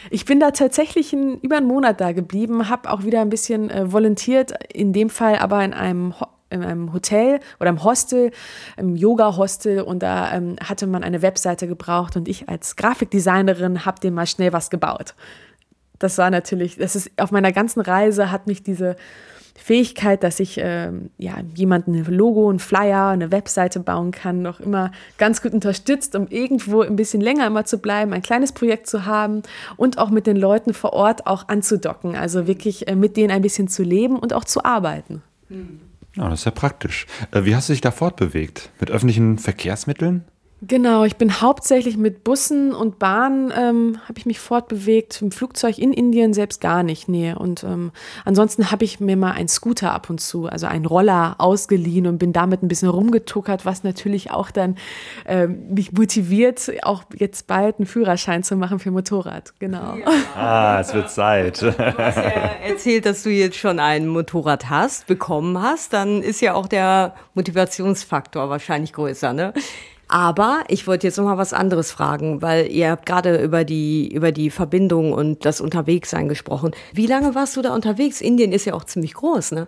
[0.09, 3.69] Ich bin da tatsächlich in, über einen Monat da geblieben, habe auch wieder ein bisschen
[3.69, 6.15] äh, volontiert, in dem Fall aber in einem
[6.51, 8.31] in einem Hotel oder im Hostel,
[8.77, 13.99] im Yoga-Hostel und da ähm, hatte man eine Webseite gebraucht und ich als Grafikdesignerin habe
[13.99, 15.15] dem mal schnell was gebaut.
[15.99, 18.95] Das war natürlich, das ist auf meiner ganzen Reise hat mich diese
[19.55, 24.59] Fähigkeit, dass ich ähm, ja, jemanden ein Logo, ein Flyer, eine Webseite bauen kann, noch
[24.59, 28.87] immer ganz gut unterstützt, um irgendwo ein bisschen länger immer zu bleiben, ein kleines Projekt
[28.87, 29.43] zu haben
[29.77, 33.43] und auch mit den Leuten vor Ort auch anzudocken, also wirklich äh, mit denen ein
[33.43, 35.21] bisschen zu leben und auch zu arbeiten.
[35.49, 35.90] Mhm.
[36.15, 37.05] Ja, das ist ja praktisch.
[37.31, 38.69] Äh, wie hast du dich da fortbewegt?
[38.79, 40.25] Mit öffentlichen Verkehrsmitteln?
[40.63, 45.19] Genau, ich bin hauptsächlich mit Bussen und Bahnen ähm, habe ich mich fortbewegt.
[45.19, 47.33] Im Flugzeug in Indien selbst gar nicht, nee.
[47.33, 47.91] Und ähm,
[48.25, 52.19] ansonsten habe ich mir mal einen Scooter ab und zu, also einen Roller ausgeliehen und
[52.19, 54.75] bin damit ein bisschen rumgetuckert, was natürlich auch dann
[55.25, 59.53] ähm, mich motiviert, auch jetzt bald einen Führerschein zu machen für Motorrad.
[59.57, 59.95] Genau.
[59.95, 60.05] Ja.
[60.35, 61.61] Ah, es wird Zeit.
[61.61, 62.23] Du hast ja
[62.67, 65.93] erzählt, dass du jetzt schon ein Motorrad hast, bekommen hast.
[65.93, 69.53] Dann ist ja auch der Motivationsfaktor wahrscheinlich größer, ne?
[70.11, 74.13] Aber ich wollte jetzt noch mal was anderes fragen, weil ihr habt gerade über die,
[74.13, 76.71] über die Verbindung und das Unterwegssein gesprochen.
[76.91, 78.19] Wie lange warst du da unterwegs?
[78.19, 79.67] Indien ist ja auch ziemlich groß, ne?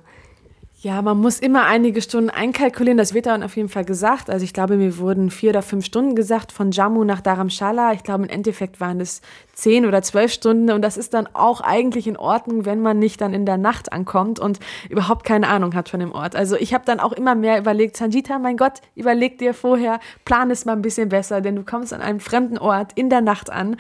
[0.84, 2.98] Ja, man muss immer einige Stunden einkalkulieren.
[2.98, 4.30] Das wird dann auf jeden Fall gesagt.
[4.30, 7.94] Also ich glaube, mir wurden vier oder fünf Stunden gesagt von Jammu nach Dharamshala.
[7.94, 9.22] Ich glaube, im Endeffekt waren es
[9.54, 10.70] zehn oder zwölf Stunden.
[10.72, 13.94] Und das ist dann auch eigentlich in Ordnung, wenn man nicht dann in der Nacht
[13.94, 16.36] ankommt und überhaupt keine Ahnung hat von dem Ort.
[16.36, 20.52] Also ich habe dann auch immer mehr überlegt, Sanjita, mein Gott, überleg dir vorher, plan
[20.52, 23.50] es mal ein bisschen besser, denn du kommst an einem fremden Ort in der Nacht
[23.50, 23.78] an.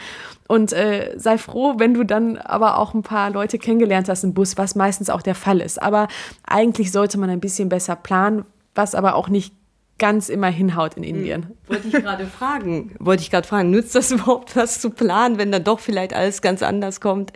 [0.54, 4.36] Und äh, sei froh, wenn du dann aber auch ein paar Leute kennengelernt hast im
[4.36, 5.82] Bus, was meistens auch der Fall ist.
[5.82, 6.08] Aber
[6.46, 9.56] eigentlich sollte man ein bisschen besser planen, was aber auch nicht
[9.98, 11.48] ganz immer hinhaut in Indien.
[11.48, 11.58] Hm.
[11.66, 12.96] Wollte ich gerade fragen.
[13.00, 16.44] Wollte ich gerade fragen, nützt das überhaupt was zu planen, wenn dann doch vielleicht alles
[16.44, 17.34] ganz anders kommt?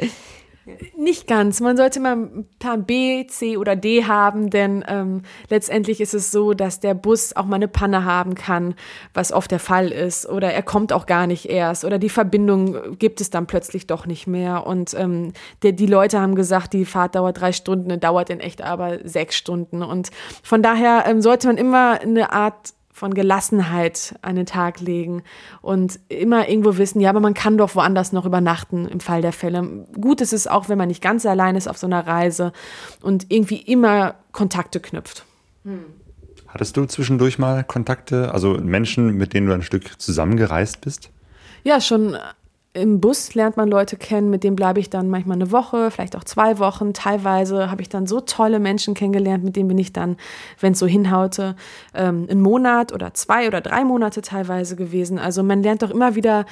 [0.97, 1.61] Nicht ganz.
[1.61, 2.27] Man sollte immer
[2.59, 7.35] Plan B, C oder D haben, denn ähm, letztendlich ist es so, dass der Bus
[7.35, 8.75] auch mal eine Panne haben kann,
[9.13, 10.27] was oft der Fall ist.
[10.27, 11.85] Oder er kommt auch gar nicht erst.
[11.85, 14.67] Oder die Verbindung gibt es dann plötzlich doch nicht mehr.
[14.67, 18.61] Und ähm, der, die Leute haben gesagt, die Fahrt dauert drei Stunden, dauert in echt
[18.61, 19.83] aber sechs Stunden.
[19.83, 20.09] Und
[20.43, 25.21] von daher ähm, sollte man immer eine Art von Gelassenheit an den Tag legen
[25.61, 29.33] und immer irgendwo wissen, ja, aber man kann doch woanders noch übernachten im Fall der
[29.33, 29.85] Fälle.
[30.01, 32.53] Gut ist es auch, wenn man nicht ganz allein ist auf so einer Reise
[33.03, 35.25] und irgendwie immer Kontakte knüpft.
[35.63, 35.85] Hm.
[36.47, 41.11] Hattest du zwischendurch mal Kontakte, also Menschen, mit denen du ein Stück zusammengereist bist?
[41.63, 42.17] Ja, schon
[42.77, 46.15] im Bus lernt man Leute kennen, mit denen bleibe ich dann manchmal eine Woche, vielleicht
[46.15, 46.93] auch zwei Wochen.
[46.93, 50.17] Teilweise habe ich dann so tolle Menschen kennengelernt, mit denen bin ich dann,
[50.59, 51.55] wenn es so hinhaute,
[51.93, 55.19] ähm, einen Monat oder zwei oder drei Monate teilweise gewesen.
[55.19, 56.45] Also man lernt doch immer wieder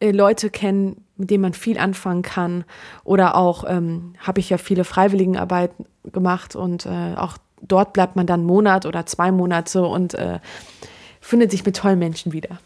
[0.00, 2.64] äh, Leute kennen, mit denen man viel anfangen kann.
[3.04, 5.72] Oder auch ähm, habe ich ja viele Freiwilligenarbeit
[6.12, 10.40] gemacht und äh, auch dort bleibt man dann einen Monat oder zwei Monate und äh,
[11.20, 12.58] findet sich mit tollen Menschen wieder.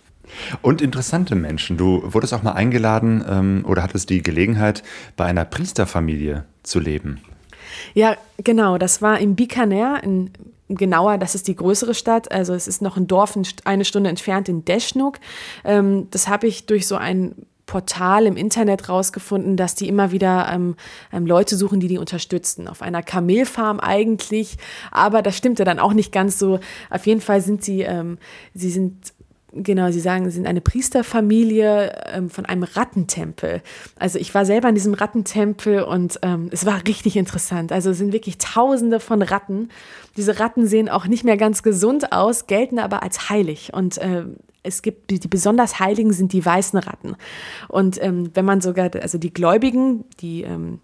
[0.63, 1.77] Und interessante Menschen.
[1.77, 4.83] Du wurdest auch mal eingeladen ähm, oder hattest die Gelegenheit,
[5.17, 7.21] bei einer Priesterfamilie zu leben.
[7.95, 8.79] Ja, genau.
[8.79, 10.31] Das war in Bikaner, in,
[10.69, 12.33] genauer, das ist die größere Stadt.
[12.33, 15.19] Also es ist noch ein Dorf eine Stunde entfernt in Deschnuk.
[15.65, 17.35] Ähm, das habe ich durch so ein
[17.67, 20.77] Portal im Internet rausgefunden, dass die immer wieder ähm,
[21.13, 22.69] ähm, Leute suchen, die die unterstützen.
[22.69, 24.59] Auf einer Kamelfarm eigentlich,
[24.91, 26.61] aber das stimmte dann auch nicht ganz so.
[26.91, 28.19] Auf jeden Fall sind sie, ähm,
[28.53, 29.13] sie sind
[29.57, 33.62] Genau, Sie sagen, Sie sind eine Priesterfamilie ähm, von einem Rattentempel.
[33.97, 37.71] Also ich war selber in diesem Rattentempel und ähm, es war richtig interessant.
[37.71, 39.69] Also es sind wirklich Tausende von Ratten.
[40.17, 43.73] Diese Ratten sehen auch nicht mehr ganz gesund aus, gelten aber als heilig.
[43.73, 44.25] Und äh,
[44.64, 47.14] es gibt die, die besonders Heiligen sind die weißen Ratten.
[47.69, 50.81] Und ähm, wenn man sogar, also die Gläubigen, die ähm,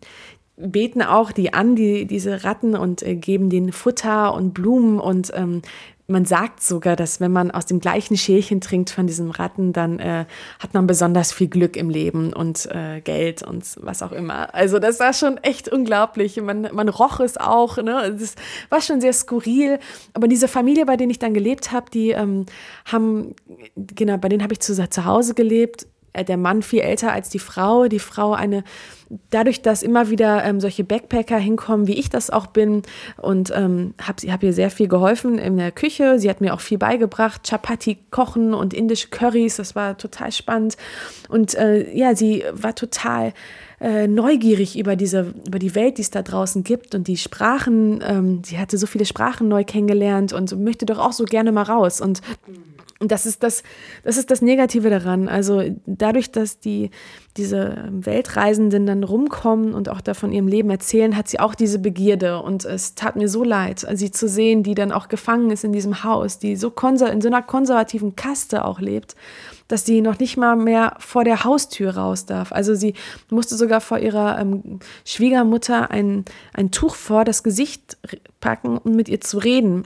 [0.56, 5.32] beten auch die an, die, diese Ratten und äh, geben denen Futter und Blumen und
[5.34, 5.62] ähm,
[6.10, 9.98] man sagt sogar, dass wenn man aus dem gleichen Schälchen trinkt von diesem Ratten, dann
[9.98, 10.26] äh,
[10.58, 14.54] hat man besonders viel Glück im Leben und äh, Geld und was auch immer.
[14.54, 16.40] Also das war schon echt unglaublich.
[16.40, 17.76] Man, man roch es auch.
[17.78, 18.16] Ne?
[18.18, 18.34] Das
[18.68, 19.78] war schon sehr skurril.
[20.12, 22.46] Aber diese Familie, bei denen ich dann gelebt habe, die ähm,
[22.84, 23.34] haben,
[23.76, 27.38] genau, bei denen habe ich zu, zu Hause gelebt der Mann viel älter als die
[27.38, 28.64] Frau, die Frau eine,
[29.30, 32.82] dadurch, dass immer wieder ähm, solche Backpacker hinkommen, wie ich das auch bin
[33.16, 36.18] und ähm, habe hab ihr sehr viel geholfen in der Küche.
[36.18, 40.76] Sie hat mir auch viel beigebracht, Chapati kochen und indische Currys, das war total spannend.
[41.28, 43.32] Und äh, ja, sie war total
[43.80, 48.04] äh, neugierig über diese, über die Welt, die es da draußen gibt und die Sprachen.
[48.06, 51.62] Ähm, sie hatte so viele Sprachen neu kennengelernt und möchte doch auch so gerne mal
[51.62, 52.00] raus.
[52.00, 52.20] Und
[53.00, 53.62] und das ist das,
[54.04, 55.26] das ist das Negative daran.
[55.26, 56.90] Also dadurch, dass die,
[57.38, 61.78] diese Weltreisenden dann rumkommen und auch da von ihrem Leben erzählen, hat sie auch diese
[61.78, 62.42] Begierde.
[62.42, 65.72] Und es tat mir so leid, sie zu sehen, die dann auch gefangen ist in
[65.72, 69.16] diesem Haus, die so in so einer konservativen Kaste auch lebt,
[69.66, 72.52] dass sie noch nicht mal mehr vor der Haustür raus darf.
[72.52, 72.92] Also sie
[73.30, 77.96] musste sogar vor ihrer ähm, Schwiegermutter ein, ein Tuch vor das Gesicht
[78.40, 79.84] packen, um mit ihr zu reden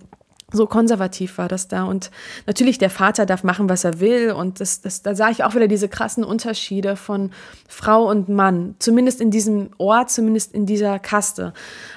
[0.54, 1.84] so konservativ war das da.
[1.84, 2.10] Und
[2.46, 4.32] natürlich, der Vater darf machen, was er will.
[4.32, 7.32] Und das, das, da sah ich auch wieder diese krassen Unterschiede von
[7.68, 8.76] Frau und Mann.
[8.78, 11.52] Zumindest in diesem Ort, zumindest in dieser Kaste.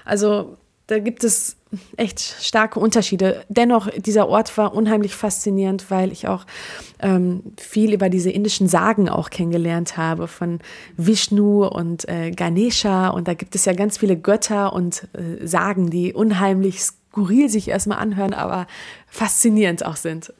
[0.06, 1.58] Also da gibt es
[1.98, 3.44] echt starke Unterschiede.
[3.50, 6.46] Dennoch, dieser Ort war unheimlich faszinierend, weil ich auch
[7.00, 10.60] ähm, viel über diese indischen Sagen auch kennengelernt habe, von
[10.96, 13.10] Vishnu und äh, Ganesha.
[13.10, 16.84] Und da gibt es ja ganz viele Götter und äh, Sagen, die unheimlich
[17.18, 18.68] skurril sich erstmal anhören, aber
[19.08, 20.34] faszinierend auch sind.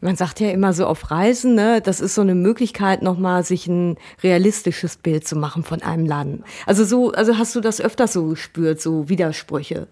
[0.00, 3.68] Man sagt ja immer so auf Reisen, ne, das ist so eine Möglichkeit, nochmal sich
[3.68, 6.42] ein realistisches Bild zu machen von einem Land.
[6.66, 9.86] Also so, also hast du das öfters so gespürt, so Widersprüche?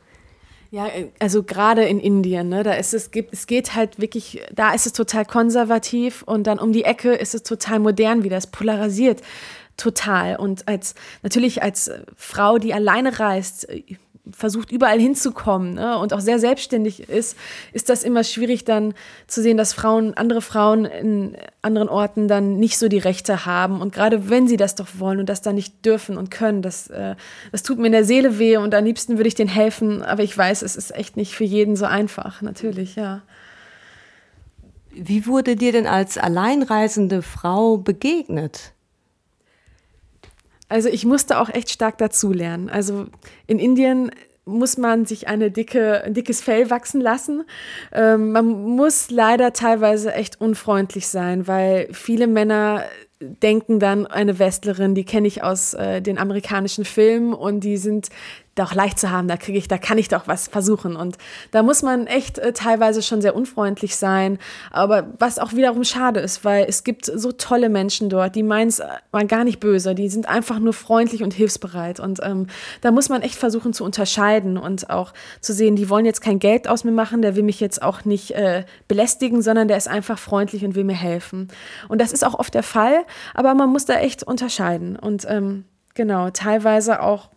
[0.73, 0.89] Ja,
[1.21, 4.87] also gerade in Indien, ne, da ist es gibt, es geht halt wirklich, da ist
[4.87, 9.21] es total konservativ und dann um die Ecke ist es total modern wieder, es polarisiert
[9.77, 13.67] total und als natürlich als Frau, die alleine reist,
[14.37, 17.37] versucht überall hinzukommen ne, und auch sehr selbstständig ist,
[17.73, 18.95] ist das immer schwierig dann
[19.27, 23.81] zu sehen, dass Frauen, andere Frauen in anderen Orten dann nicht so die Rechte haben
[23.81, 26.89] und gerade wenn sie das doch wollen und das dann nicht dürfen und können, das,
[26.89, 27.17] äh,
[27.53, 30.23] das tut mir in der Seele weh und am liebsten würde ich denen helfen, aber
[30.23, 33.23] ich weiß, es ist echt nicht für jeden so einfach, natürlich, ja.
[34.93, 38.73] Wie wurde dir denn als alleinreisende Frau begegnet?
[40.71, 42.71] Also ich musste auch echt stark dazulernen.
[42.71, 43.07] Also
[43.47, 44.11] in Indien
[44.47, 47.45] muss man sich eine dicke, ein dickes Fell wachsen lassen.
[47.93, 52.85] Ähm, man muss leider teilweise echt unfreundlich sein, weil viele Männer
[53.21, 58.09] denken dann, eine Westlerin, die kenne ich aus äh, den amerikanischen Filmen und die sind
[58.57, 60.97] doch leicht zu haben, da kriege ich, da kann ich doch was versuchen.
[60.97, 61.19] Und
[61.53, 64.39] da muss man echt äh, teilweise schon sehr unfreundlich sein.
[64.71, 68.69] Aber was auch wiederum schade ist, weil es gibt so tolle Menschen dort, die meinen
[68.69, 68.83] es
[69.13, 72.01] mal gar nicht böse, die sind einfach nur freundlich und hilfsbereit.
[72.01, 72.49] Und ähm,
[72.81, 76.41] da muss man echt versuchen zu unterscheiden und auch zu sehen, die wollen jetzt kein
[76.41, 79.89] Geld aus mir machen, der will mich jetzt auch nicht äh, belästigen, sondern der ist
[79.89, 81.49] einfach freundlich und will mir helfen.
[81.89, 84.97] Und das ist auch oft der Fall, aber man muss da echt unterscheiden.
[84.97, 87.31] Und ähm, genau, teilweise auch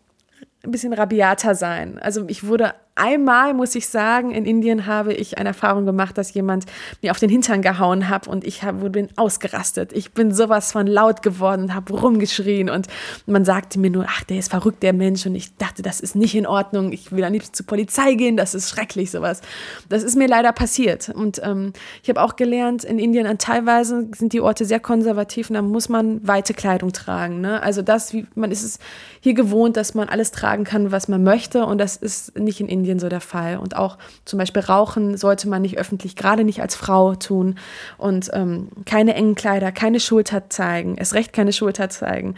[0.64, 2.00] ein bisschen rabiater sein.
[2.00, 6.34] Also ich wurde einmal, muss ich sagen, in Indien habe ich eine Erfahrung gemacht, dass
[6.34, 6.66] jemand
[7.02, 9.94] mir auf den Hintern gehauen hat und ich hab, bin ausgerastet.
[9.94, 12.88] Ich bin sowas von laut geworden und habe rumgeschrien und
[13.26, 15.26] man sagte mir nur, ach, der ist verrückt, der Mensch.
[15.26, 16.92] Und ich dachte, das ist nicht in Ordnung.
[16.92, 18.38] Ich will am liebsten zur Polizei gehen.
[18.38, 19.42] Das ist schrecklich, sowas.
[19.90, 21.10] Das ist mir leider passiert.
[21.10, 25.50] Und ähm, ich habe auch gelernt, in Indien an teilweise sind die Orte sehr konservativ
[25.50, 27.42] und da muss man weite Kleidung tragen.
[27.42, 27.62] Ne?
[27.64, 28.80] Also das, wie man ist es
[29.20, 31.66] hier gewohnt, dass man alles tragen kann, was man möchte.
[31.66, 33.58] Und das ist nicht in Indien Indien so der Fall.
[33.58, 37.58] Und auch zum Beispiel Rauchen sollte man nicht öffentlich, gerade nicht als Frau tun.
[37.98, 42.36] Und ähm, keine engen Kleider, keine Schulter zeigen, es recht keine Schulter zeigen.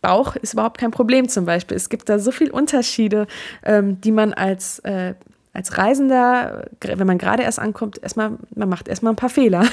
[0.00, 1.76] Bauch ist überhaupt kein Problem zum Beispiel.
[1.76, 3.26] Es gibt da so viele Unterschiede,
[3.64, 5.14] ähm, die man als, äh,
[5.52, 9.64] als Reisender, wenn man gerade erst ankommt, erstmal, man macht erstmal ein paar Fehler.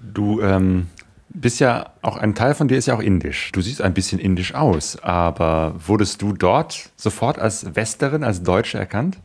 [0.00, 0.88] du ähm,
[1.34, 3.52] bist ja auch ein Teil von dir ist ja auch indisch.
[3.52, 8.78] Du siehst ein bisschen indisch aus, aber wurdest du dort sofort als Westerin, als Deutsche
[8.78, 9.18] erkannt?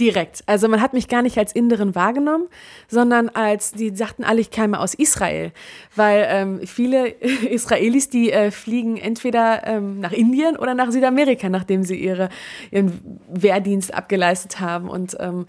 [0.00, 0.42] Direkt.
[0.46, 2.48] Also man hat mich gar nicht als Inderin wahrgenommen,
[2.88, 5.52] sondern als, die sagten alle, ich käme aus Israel.
[5.94, 7.08] Weil ähm, viele
[7.50, 12.30] Israelis, die äh, fliegen entweder ähm, nach Indien oder nach Südamerika, nachdem sie ihre,
[12.70, 14.88] ihren Wehrdienst abgeleistet haben.
[14.88, 15.44] Und ähm,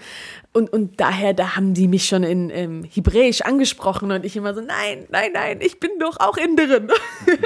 [0.54, 4.54] und, und daher, da haben die mich schon in ähm, Hebräisch angesprochen und ich immer
[4.54, 6.90] so, nein, nein, nein, ich bin doch auch Inderin.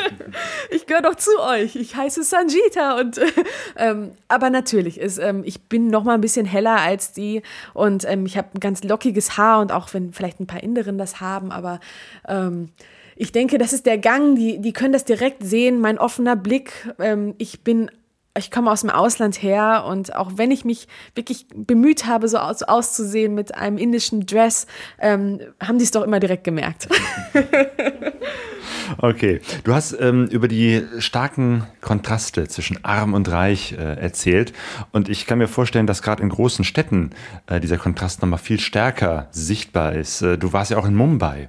[0.71, 1.75] ich gehöre doch zu euch.
[1.75, 2.99] Ich heiße Sanjita.
[2.99, 3.19] Und,
[3.77, 7.43] ähm, aber natürlich, ist, ähm, ich bin noch mal ein bisschen heller als die
[7.75, 10.97] und ähm, ich habe ein ganz lockiges Haar und auch wenn vielleicht ein paar Inderinnen
[10.97, 11.79] das haben, aber
[12.27, 12.69] ähm,
[13.15, 16.93] ich denke, das ist der Gang, die, die können das direkt sehen, mein offener Blick.
[16.99, 17.89] Ähm, ich bin
[18.37, 22.37] ich komme aus dem Ausland her und auch wenn ich mich wirklich bemüht habe, so
[22.37, 24.67] aus, auszusehen mit einem indischen Dress,
[24.99, 26.89] ähm, haben die es doch immer direkt gemerkt.
[28.97, 34.51] okay, du hast ähm, über die starken Kontraste zwischen arm und reich äh, erzählt
[34.91, 37.11] und ich kann mir vorstellen, dass gerade in großen Städten
[37.47, 40.21] äh, dieser Kontrast nochmal viel stärker sichtbar ist.
[40.21, 41.47] Äh, du warst ja auch in Mumbai.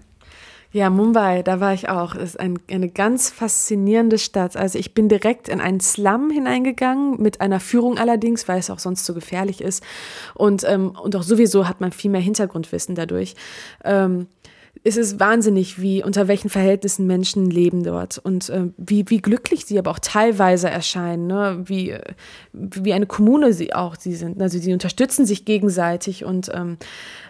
[0.76, 2.12] Ja, Mumbai, da war ich auch.
[2.12, 4.58] Das ist ein, eine ganz faszinierende Stadt.
[4.58, 8.78] Also ich bin direkt in einen Slum hineingegangen, mit einer Führung allerdings, weil es auch
[8.78, 9.82] sonst so gefährlich ist.
[10.34, 13.36] Und, ähm, und auch sowieso hat man viel mehr Hintergrundwissen dadurch.
[13.86, 14.26] Ähm,
[14.84, 19.64] es ist wahnsinnig, wie unter welchen Verhältnissen Menschen leben dort und äh, wie, wie glücklich
[19.64, 21.62] sie aber auch teilweise erscheinen, ne?
[21.64, 21.96] wie,
[22.52, 24.42] wie eine Kommune sie auch sie sind.
[24.42, 26.76] Also sie unterstützen sich gegenseitig und ähm,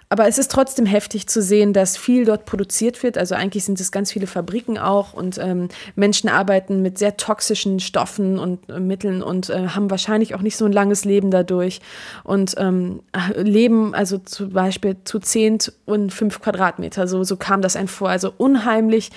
[0.08, 3.18] aber es ist trotzdem heftig zu sehen, dass viel dort produziert wird.
[3.18, 7.80] Also eigentlich sind es ganz viele Fabriken auch und ähm, Menschen arbeiten mit sehr toxischen
[7.80, 11.80] Stoffen und äh, Mitteln und äh, haben wahrscheinlich auch nicht so ein langes Leben dadurch
[12.22, 13.00] und ähm,
[13.34, 17.08] leben also zum Beispiel zu zehn und fünf Quadratmeter.
[17.08, 18.08] So, so kam das ein vor.
[18.08, 19.10] Also unheimlich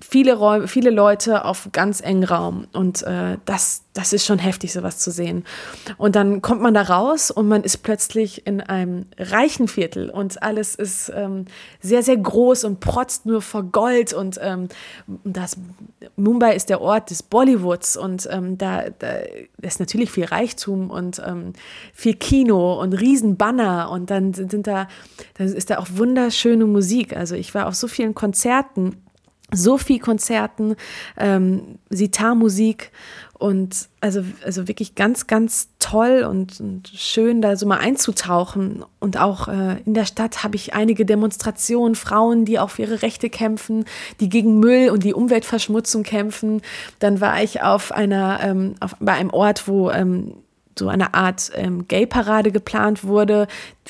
[0.00, 2.66] viele, Räume, viele Leute auf ganz engen Raum.
[2.72, 5.44] Und äh, das, das ist schon heftig, sowas zu sehen.
[5.98, 10.42] Und dann kommt man da raus und man ist plötzlich in einem reichen Viertel und
[10.42, 11.46] alles ist ähm,
[11.80, 14.12] sehr, sehr groß und protzt nur vor Gold.
[14.12, 14.68] Und ähm,
[15.24, 15.56] das
[16.16, 19.18] Mumbai ist der Ort des Bollywoods und ähm, da, da
[19.60, 21.52] ist natürlich viel Reichtum und ähm,
[21.92, 23.90] viel Kino und Riesenbanner.
[23.90, 24.88] Und dann sind da,
[25.34, 27.16] dann ist da auch wunderschöne Musik.
[27.16, 28.96] Also ich war auf so vielen Konzerten
[29.52, 30.76] Sophie-Konzerten,
[31.16, 32.92] ähm, Sitar-Musik
[33.40, 38.84] und also, also wirklich ganz, ganz toll und, und, schön, da so mal einzutauchen.
[38.98, 43.00] Und auch äh, in der Stadt habe ich einige Demonstrationen, Frauen, die auch für ihre
[43.00, 43.86] Rechte kämpfen,
[44.20, 46.60] die gegen Müll und die Umweltverschmutzung kämpfen.
[46.98, 50.34] Dann war ich auf einer, ähm, auf, bei einem Ort, wo ähm,
[50.80, 53.46] so eine Art ähm, Gay-Parade geplant wurde,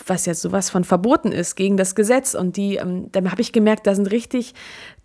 [0.06, 2.34] was ja sowas von verboten ist gegen das Gesetz.
[2.34, 4.54] Und die, ähm, dann habe ich gemerkt, da sind richtig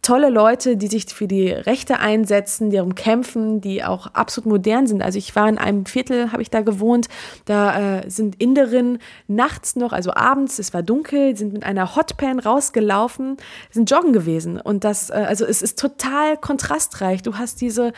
[0.01, 4.87] tolle Leute, die sich für die Rechte einsetzen, die darum kämpfen, die auch absolut modern
[4.87, 5.01] sind.
[5.01, 7.07] Also ich war in einem Viertel, habe ich da gewohnt,
[7.45, 12.39] da äh, sind Inderinnen nachts noch, also abends, es war dunkel, sind mit einer Hotpan
[12.39, 13.37] rausgelaufen,
[13.71, 14.59] sind joggen gewesen.
[14.59, 17.23] Und das, äh, also es ist total kontrastreich.
[17.23, 17.93] Du hast diese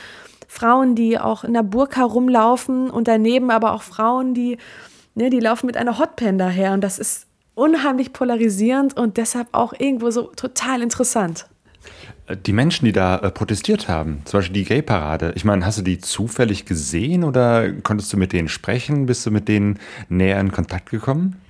[0.48, 4.58] Frauen, die auch in der Burka rumlaufen und daneben aber auch Frauen, die,
[5.16, 6.74] ne, die laufen mit einer Hotpan daher.
[6.74, 11.48] Und das ist unheimlich polarisierend und deshalb auch irgendwo so total interessant
[12.46, 15.82] die Menschen, die da äh, protestiert haben, zum Beispiel die Gay-Parade, ich meine, hast du
[15.82, 19.06] die zufällig gesehen oder konntest du mit denen sprechen?
[19.06, 19.80] Bist du mit denen
[20.10, 21.42] näher in Kontakt gekommen?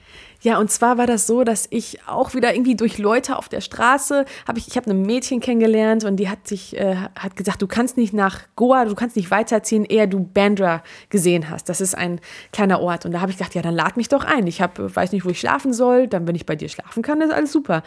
[0.48, 3.60] Ja, und zwar war das so, dass ich auch wieder irgendwie durch Leute auf der
[3.60, 7.62] Straße habe ich, ich habe ein Mädchen kennengelernt und die hat sich, äh, hat gesagt,
[7.62, 11.68] du kannst nicht nach Goa, du kannst nicht weiterziehen, eher du Bandra gesehen hast.
[11.68, 12.22] Das ist ein
[12.54, 13.06] kleiner Ort.
[13.06, 14.48] Und da habe ich gedacht, ja, dann lad mich doch ein.
[14.48, 16.08] Ich hab, weiß nicht, wo ich schlafen soll.
[16.08, 17.84] Dann, wenn ich bei dir schlafen kann, ist alles super.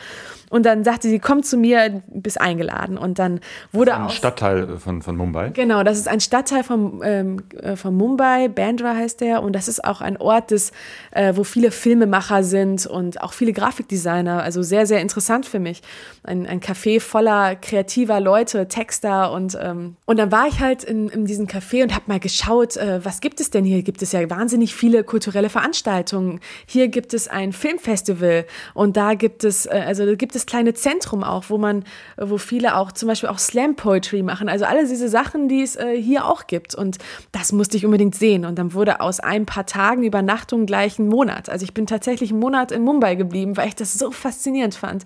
[0.51, 2.99] Und dann sagte sie, komm zu mir, bist eingeladen.
[2.99, 3.41] Und dann
[3.73, 5.51] wurde ein Stadtteil von, von Mumbai.
[5.51, 8.49] Genau, das ist ein Stadtteil von, ähm, äh, von Mumbai.
[8.49, 9.43] Bandra heißt der.
[9.43, 10.73] Und das ist auch ein Ort, des,
[11.13, 14.43] äh, wo viele Filmemacher sind und auch viele Grafikdesigner.
[14.43, 15.83] Also sehr, sehr interessant für mich.
[16.25, 21.09] Ein, ein Café voller kreativer Leute, Texter und, ähm, und dann war ich halt in,
[21.09, 23.83] in diesem Café und habe mal geschaut, äh, was gibt es denn hier?
[23.83, 26.41] Gibt es ja wahnsinnig viele kulturelle Veranstaltungen.
[26.67, 30.75] Hier gibt es ein Filmfestival und da gibt es, äh, also da gibt es kleine
[30.75, 31.85] Zentrum auch, wo man,
[32.17, 34.49] wo viele auch zum Beispiel auch Slam Poetry machen.
[34.49, 36.75] Also alle diese Sachen, die es äh, hier auch gibt.
[36.75, 36.99] Und
[37.33, 38.45] das musste ich unbedingt sehen.
[38.45, 41.49] Und dann wurde aus ein paar Tagen Übernachtung gleich ein Monat.
[41.49, 45.05] Also ich bin tatsächlich einen Monat in Mumbai geblieben, weil ich das so faszinierend fand.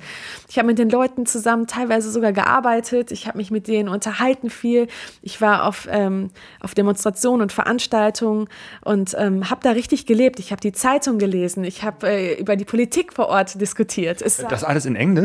[0.49, 3.12] Ich habe mit den Leuten zusammen teilweise sogar gearbeitet.
[3.12, 4.89] Ich habe mich mit denen unterhalten viel.
[5.22, 6.30] Ich war auf, ähm,
[6.61, 8.49] auf Demonstrationen und Veranstaltungen
[8.82, 10.39] und ähm, habe da richtig gelebt.
[10.39, 11.64] Ich habe die Zeitung gelesen.
[11.64, 14.22] Ich habe äh, über die Politik vor Ort diskutiert.
[14.22, 15.24] Es das alles in Englisch?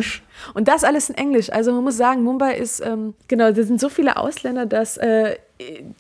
[0.54, 1.52] Und das alles in Englisch.
[1.52, 5.36] Also man muss sagen, Mumbai ist, ähm, genau, da sind so viele Ausländer, dass äh,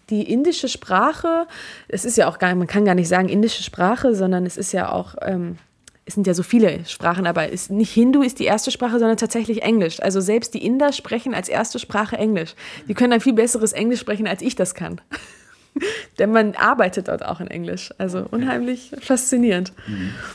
[0.09, 1.47] die indische Sprache,
[1.87, 4.71] es ist ja auch gar, man kann gar nicht sagen indische Sprache, sondern es ist
[4.71, 5.57] ja auch, ähm,
[6.05, 9.17] es sind ja so viele Sprachen, aber ist, nicht Hindu ist die erste Sprache, sondern
[9.17, 10.01] tatsächlich Englisch.
[10.01, 12.55] Also selbst die Inder sprechen als erste Sprache Englisch.
[12.87, 15.01] Die können ein viel besseres Englisch sprechen, als ich das kann.
[16.19, 17.93] Denn man arbeitet dort auch in Englisch.
[17.97, 19.73] Also unheimlich faszinierend.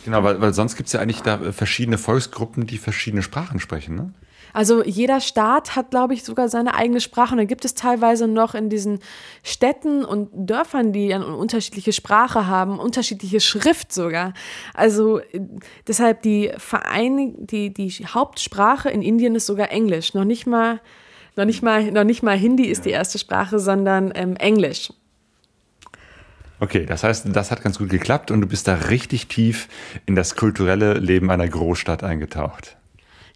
[0.04, 3.94] Genau, weil, weil sonst gibt es ja eigentlich da verschiedene Volksgruppen, die verschiedene Sprachen sprechen,
[3.94, 4.12] ne?
[4.54, 7.32] Also jeder Staat hat, glaube ich, sogar seine eigene Sprache.
[7.32, 9.00] Und da gibt es teilweise noch in diesen
[9.42, 14.32] Städten und Dörfern, die eine unterschiedliche Sprache haben, unterschiedliche Schrift sogar.
[14.72, 15.20] Also
[15.88, 20.14] deshalb die Verein, die, die Hauptsprache in Indien ist sogar Englisch.
[20.14, 20.80] Noch nicht mal,
[21.34, 24.92] noch nicht mal, noch nicht mal Hindi ist die erste Sprache, sondern ähm, Englisch.
[26.60, 29.68] Okay, das heißt, das hat ganz gut geklappt und du bist da richtig tief
[30.06, 32.76] in das kulturelle Leben einer Großstadt eingetaucht.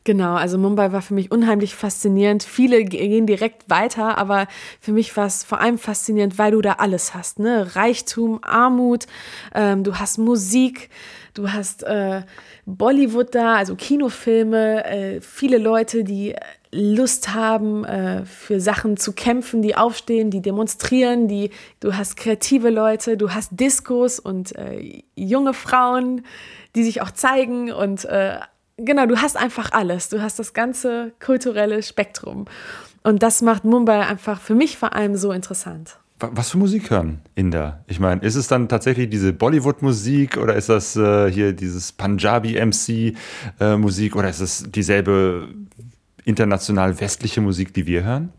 [0.04, 2.42] Genau, also Mumbai war für mich unheimlich faszinierend.
[2.42, 4.46] Viele gehen direkt weiter, aber
[4.80, 7.38] für mich war es vor allem faszinierend, weil du da alles hast.
[7.38, 7.76] Ne?
[7.76, 9.06] Reichtum, Armut,
[9.54, 10.88] ähm, du hast Musik,
[11.34, 12.22] du hast äh,
[12.64, 16.34] Bollywood da, also Kinofilme, äh, viele Leute, die
[16.70, 21.50] Lust haben, äh, für Sachen zu kämpfen, die aufstehen, die demonstrieren, die,
[21.80, 26.26] du hast kreative Leute, du hast Diskos und äh, junge Frauen,
[26.74, 28.36] die sich auch zeigen und äh,
[28.76, 30.10] genau, du hast einfach alles.
[30.10, 32.44] Du hast das ganze kulturelle Spektrum.
[33.02, 35.96] Und das macht Mumbai einfach für mich vor allem so interessant.
[36.20, 37.84] Was für Musik hören Inder?
[37.86, 44.28] Ich meine, ist es dann tatsächlich diese Bollywood-Musik oder ist das hier dieses Punjabi-MC-Musik oder
[44.28, 45.46] ist es dieselbe
[46.28, 48.32] international westliche Musik, die wir hören?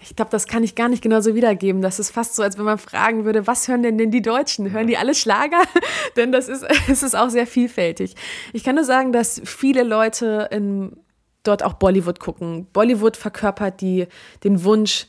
[0.00, 1.82] Ich glaube, das kann ich gar nicht genau so wiedergeben.
[1.82, 4.72] Das ist fast so, als wenn man fragen würde, was hören denn, denn die Deutschen?
[4.72, 5.60] Hören die alle Schlager?
[6.16, 8.14] denn das ist, es ist auch sehr vielfältig.
[8.52, 10.96] Ich kann nur sagen, dass viele Leute in,
[11.42, 12.66] dort auch Bollywood gucken.
[12.72, 14.06] Bollywood verkörpert die,
[14.44, 15.06] den Wunsch,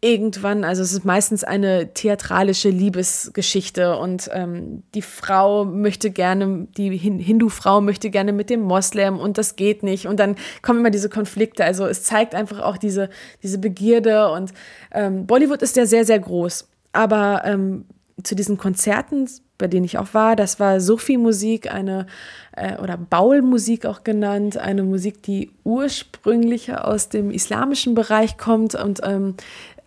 [0.00, 6.96] irgendwann, also es ist meistens eine theatralische Liebesgeschichte und ähm, die Frau möchte gerne, die
[6.96, 11.08] Hindu-Frau möchte gerne mit dem Moslem und das geht nicht und dann kommen immer diese
[11.08, 11.64] Konflikte.
[11.64, 13.10] Also es zeigt einfach auch diese,
[13.42, 14.52] diese Begierde und
[14.92, 16.68] ähm, Bollywood ist ja sehr, sehr groß.
[16.92, 17.84] Aber ähm,
[18.22, 19.28] zu diesen Konzerten,
[19.58, 22.06] bei denen ich auch war, das war Sufi-Musik, eine
[22.52, 29.00] äh, oder Baul-Musik auch genannt, eine Musik, die ursprünglich aus dem islamischen Bereich kommt und
[29.02, 29.34] ähm,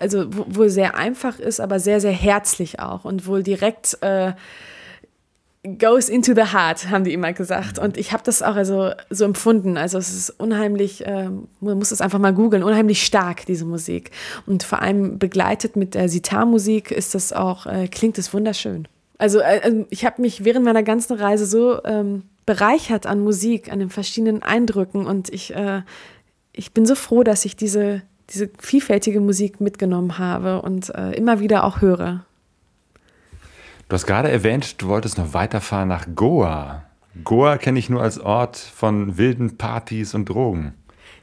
[0.02, 4.34] also wohl sehr einfach ist, aber sehr, sehr herzlich auch und wohl direkt äh,
[5.78, 7.78] goes into the heart, haben die immer gesagt.
[7.78, 9.78] Und ich habe das auch also so empfunden.
[9.78, 11.30] Also es ist unheimlich, äh,
[11.60, 14.12] man muss es einfach mal googeln, unheimlich stark, diese Musik.
[14.48, 18.88] Und vor allem begleitet mit der Sitar-Musik ist das auch, äh, klingt es wunderschön.
[19.20, 23.78] Also äh, ich habe mich während meiner ganzen Reise so ähm, bereichert an Musik, an
[23.78, 25.84] den verschiedenen Eindrücken und ich, äh,
[26.54, 28.02] ich bin so froh, dass ich diese
[28.32, 32.26] diese vielfältige Musik mitgenommen habe und äh, immer wieder auch höre.
[33.90, 36.84] Du hast gerade erwähnt, du wolltest noch weiterfahren nach Goa.
[37.24, 40.74] Goa kenne ich nur als Ort von wilden Partys und Drogen.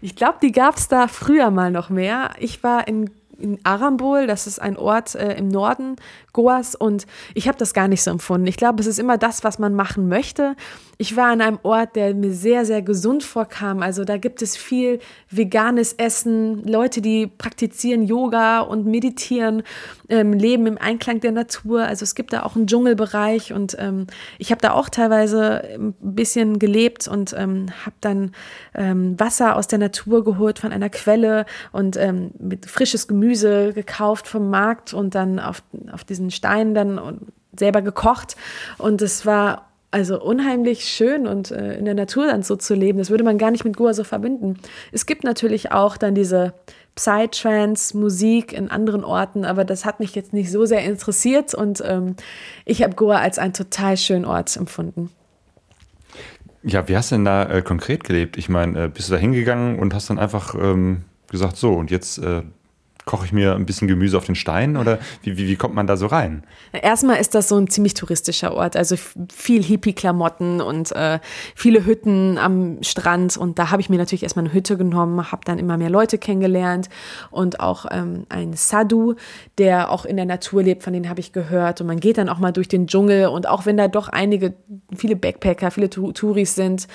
[0.00, 2.30] Ich glaube, die gab es da früher mal noch mehr.
[2.38, 5.96] Ich war in in Arambol, das ist ein Ort äh, im Norden
[6.32, 8.46] Goas und ich habe das gar nicht so empfunden.
[8.46, 10.56] Ich glaube, es ist immer das, was man machen möchte.
[10.98, 13.82] Ich war an einem Ort, der mir sehr, sehr gesund vorkam.
[13.82, 14.98] Also da gibt es viel
[15.30, 19.62] veganes Essen, Leute, die praktizieren Yoga und meditieren,
[20.08, 21.82] ähm, leben im Einklang der Natur.
[21.82, 24.06] Also es gibt da auch einen Dschungelbereich und ähm,
[24.38, 28.32] ich habe da auch teilweise ein bisschen gelebt und ähm, habe dann
[28.74, 34.26] ähm, Wasser aus der Natur geholt von einer Quelle und ähm, mit frisches Gemüse gekauft
[34.26, 37.20] vom Markt und dann auf, auf diesen Steinen dann
[37.58, 38.36] selber gekocht.
[38.78, 42.98] Und es war also unheimlich schön und äh, in der Natur dann so zu leben.
[42.98, 44.58] Das würde man gar nicht mit Goa so verbinden.
[44.92, 46.52] Es gibt natürlich auch dann diese
[46.98, 52.16] Psytrance-Musik in anderen Orten, aber das hat mich jetzt nicht so sehr interessiert und ähm,
[52.64, 55.08] ich habe Goa als einen total schönen Ort empfunden.
[56.64, 58.36] Ja, wie hast du denn da äh, konkret gelebt?
[58.36, 61.92] Ich meine, äh, bist du da hingegangen und hast dann einfach ähm, gesagt, so, und
[61.92, 62.42] jetzt äh,
[63.08, 65.86] koche ich mir ein bisschen Gemüse auf den Stein oder wie, wie, wie kommt man
[65.86, 66.44] da so rein?
[66.72, 68.96] Erstmal ist das so ein ziemlich touristischer Ort, also
[69.32, 71.18] viel Hippie-Klamotten und äh,
[71.54, 75.40] viele Hütten am Strand und da habe ich mir natürlich erstmal eine Hütte genommen, habe
[75.46, 76.90] dann immer mehr Leute kennengelernt
[77.30, 79.14] und auch ähm, ein Sadhu,
[79.56, 82.28] der auch in der Natur lebt, von denen habe ich gehört und man geht dann
[82.28, 84.52] auch mal durch den Dschungel und auch wenn da doch einige,
[84.94, 86.88] viele Backpacker, viele Touris sind,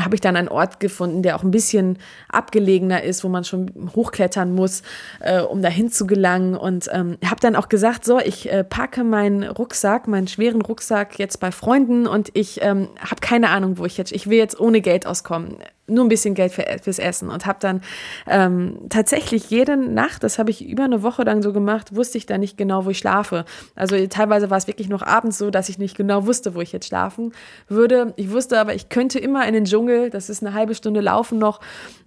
[0.00, 1.96] habe ich dann einen Ort gefunden, der auch ein bisschen
[2.28, 4.82] abgelegener ist, wo man schon hochklettern muss,
[5.20, 6.56] äh, um dahin zu gelangen.
[6.56, 11.18] Und ähm, habe dann auch gesagt, so, ich äh, packe meinen Rucksack, meinen schweren Rucksack
[11.18, 14.58] jetzt bei Freunden und ich ähm, habe keine Ahnung, wo ich jetzt, ich will jetzt
[14.58, 15.58] ohne Geld auskommen
[15.90, 17.82] nur ein bisschen Geld für, fürs Essen und habe dann
[18.26, 22.26] ähm, tatsächlich jede Nacht, das habe ich über eine Woche lang so gemacht, wusste ich
[22.26, 23.44] dann nicht genau, wo ich schlafe.
[23.74, 26.72] Also teilweise war es wirklich noch abends so, dass ich nicht genau wusste, wo ich
[26.72, 27.32] jetzt schlafen
[27.68, 28.14] würde.
[28.16, 31.38] Ich wusste aber, ich könnte immer in den Dschungel, das ist eine halbe Stunde laufen
[31.38, 31.60] noch,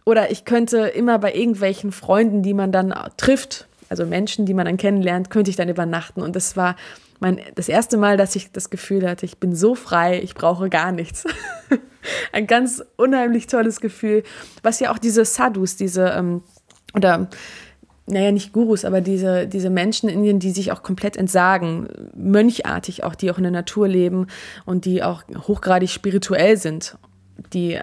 [0.06, 4.66] oder ich könnte immer bei irgendwelchen Freunden, die man dann trifft, also Menschen, die man
[4.66, 6.22] dann kennenlernt, könnte ich dann übernachten.
[6.22, 6.76] Und das war
[7.24, 10.70] mein, das erste Mal, dass ich das Gefühl hatte, ich bin so frei, ich brauche
[10.70, 11.24] gar nichts.
[12.34, 14.24] Ein ganz unheimlich tolles Gefühl,
[14.62, 16.44] was ja auch diese Sadhus, diese, ähm,
[16.94, 17.30] oder
[18.08, 23.06] naja, nicht Gurus, aber diese, diese Menschen in Indien, die sich auch komplett entsagen, mönchartig
[23.06, 24.28] auch, die auch in der Natur leben
[24.66, 26.98] und die auch hochgradig spirituell sind,
[27.54, 27.80] die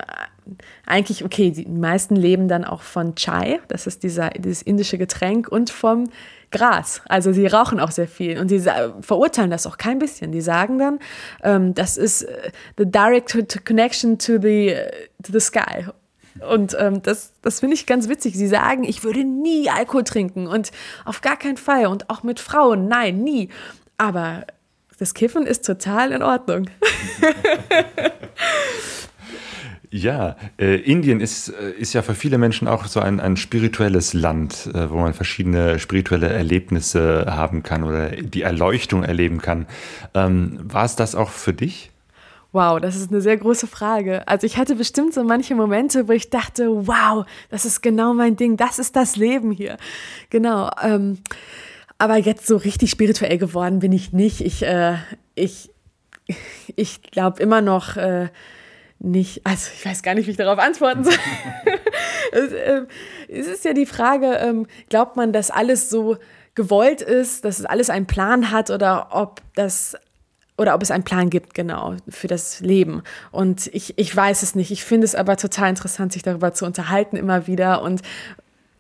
[0.85, 5.49] eigentlich, okay, die meisten leben dann auch von Chai, das ist dieser, dieses indische Getränk,
[5.49, 6.11] und vom
[6.51, 7.03] Gras.
[7.09, 8.61] Also sie rauchen auch sehr viel und sie
[9.01, 10.33] verurteilen das auch kein bisschen.
[10.33, 10.99] Die sagen dann,
[11.43, 14.77] ähm, das ist äh, the direct connection to the,
[15.23, 15.87] to the sky.
[16.49, 18.37] Und ähm, das, das finde ich ganz witzig.
[18.37, 20.71] Sie sagen, ich würde nie Alkohol trinken und
[21.05, 23.49] auf gar keinen Fall und auch mit Frauen, nein, nie.
[23.99, 24.47] Aber
[24.99, 26.67] das Kiffen ist total in Ordnung.
[29.93, 34.15] Ja, äh, Indien ist, äh, ist ja für viele Menschen auch so ein, ein spirituelles
[34.15, 39.67] Land, äh, wo man verschiedene spirituelle Erlebnisse haben kann oder die Erleuchtung erleben kann.
[40.15, 41.91] Ähm, war es das auch für dich?
[42.53, 44.27] Wow, das ist eine sehr große Frage.
[44.29, 48.37] Also ich hatte bestimmt so manche Momente, wo ich dachte, wow, das ist genau mein
[48.37, 49.77] Ding, das ist das Leben hier.
[50.31, 50.71] Genau.
[50.83, 51.19] Ähm,
[51.99, 54.41] aber jetzt so richtig spirituell geworden bin ich nicht.
[54.41, 54.99] Ich, äh,
[55.35, 55.71] ich,
[56.77, 57.97] ich glaube immer noch.
[57.97, 58.29] Äh,
[59.01, 61.15] nicht, also ich weiß gar nicht, wie ich darauf antworten soll.
[62.33, 62.83] es, äh,
[63.29, 66.19] es, ist ja die Frage, ähm, glaubt man, dass alles so
[66.55, 69.97] gewollt ist, dass es alles einen Plan hat oder ob das
[70.59, 73.03] oder ob es einen Plan gibt, genau, für das Leben.
[73.31, 74.71] Und ich, ich weiß es nicht.
[74.71, 78.03] Ich finde es aber total interessant, sich darüber zu unterhalten immer wieder und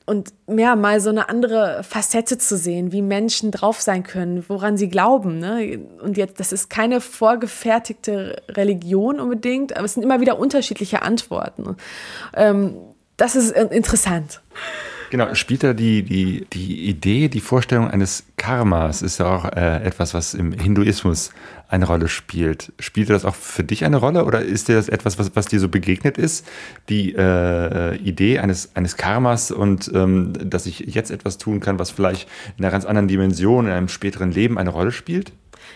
[0.07, 4.76] und ja, mal so eine andere Facette zu sehen, wie Menschen drauf sein können, woran
[4.76, 5.38] sie glauben.
[5.38, 5.78] Ne?
[6.03, 11.76] Und jetzt, das ist keine vorgefertigte Religion unbedingt, aber es sind immer wieder unterschiedliche Antworten.
[12.34, 12.76] Ähm,
[13.16, 14.40] das ist interessant.
[15.11, 19.82] Genau, spielt da die, die, die Idee, die Vorstellung eines Karmas ist ja auch äh,
[19.82, 21.32] etwas, was im Hinduismus
[21.68, 22.72] eine Rolle spielt.
[22.78, 25.58] Spielt das auch für dich eine Rolle oder ist dir das etwas, was, was dir
[25.58, 26.46] so begegnet ist?
[26.88, 31.90] Die äh, Idee eines, eines Karmas und ähm, dass ich jetzt etwas tun kann, was
[31.90, 35.32] vielleicht in einer ganz anderen Dimension, in einem späteren Leben eine Rolle spielt?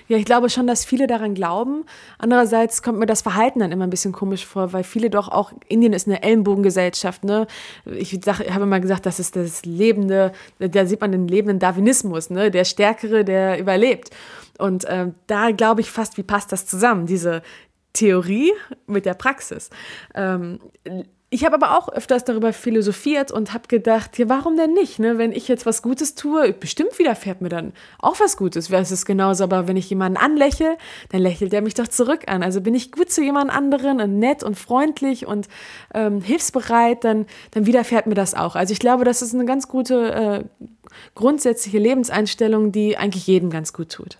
[0.06, 1.84] Ja, ich glaube schon, dass viele daran glauben.
[2.18, 5.52] Andererseits kommt mir das Verhalten dann immer ein bisschen komisch vor, weil viele doch auch,
[5.68, 7.46] Indien ist eine Ellenbogengesellschaft, ne?
[7.86, 12.50] Ich habe immer gesagt, das ist das lebende, da sieht man den lebenden Darwinismus, ne?
[12.50, 14.10] Der Stärkere, der überlebt.
[14.58, 17.42] Und äh, da glaube ich fast, wie passt das zusammen, diese
[17.94, 18.52] Theorie
[18.86, 19.70] mit der Praxis.
[20.14, 20.58] Ähm,
[21.34, 25.00] ich habe aber auch öfters darüber philosophiert und habe gedacht, ja, warum denn nicht?
[25.00, 25.18] Ne?
[25.18, 28.70] Wenn ich jetzt was Gutes tue, bestimmt widerfährt mir dann auch was Gutes.
[28.70, 30.78] Wäre es genauso, aber wenn ich jemanden anlächle,
[31.08, 32.44] dann lächelt er mich doch zurück an.
[32.44, 35.48] Also bin ich gut zu jemand anderen und nett und freundlich und
[35.92, 38.54] ähm, hilfsbereit, dann, dann widerfährt mir das auch.
[38.54, 40.44] Also ich glaube, das ist eine ganz gute äh,
[41.16, 44.18] grundsätzliche Lebenseinstellung, die eigentlich jedem ganz gut tut.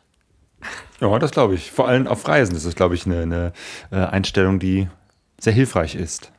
[1.00, 1.70] Ja, das glaube ich.
[1.70, 3.52] Vor allem auf Reisen ist es, glaube ich, eine, eine
[3.92, 4.88] äh, Einstellung, die
[5.38, 6.32] sehr hilfreich ist.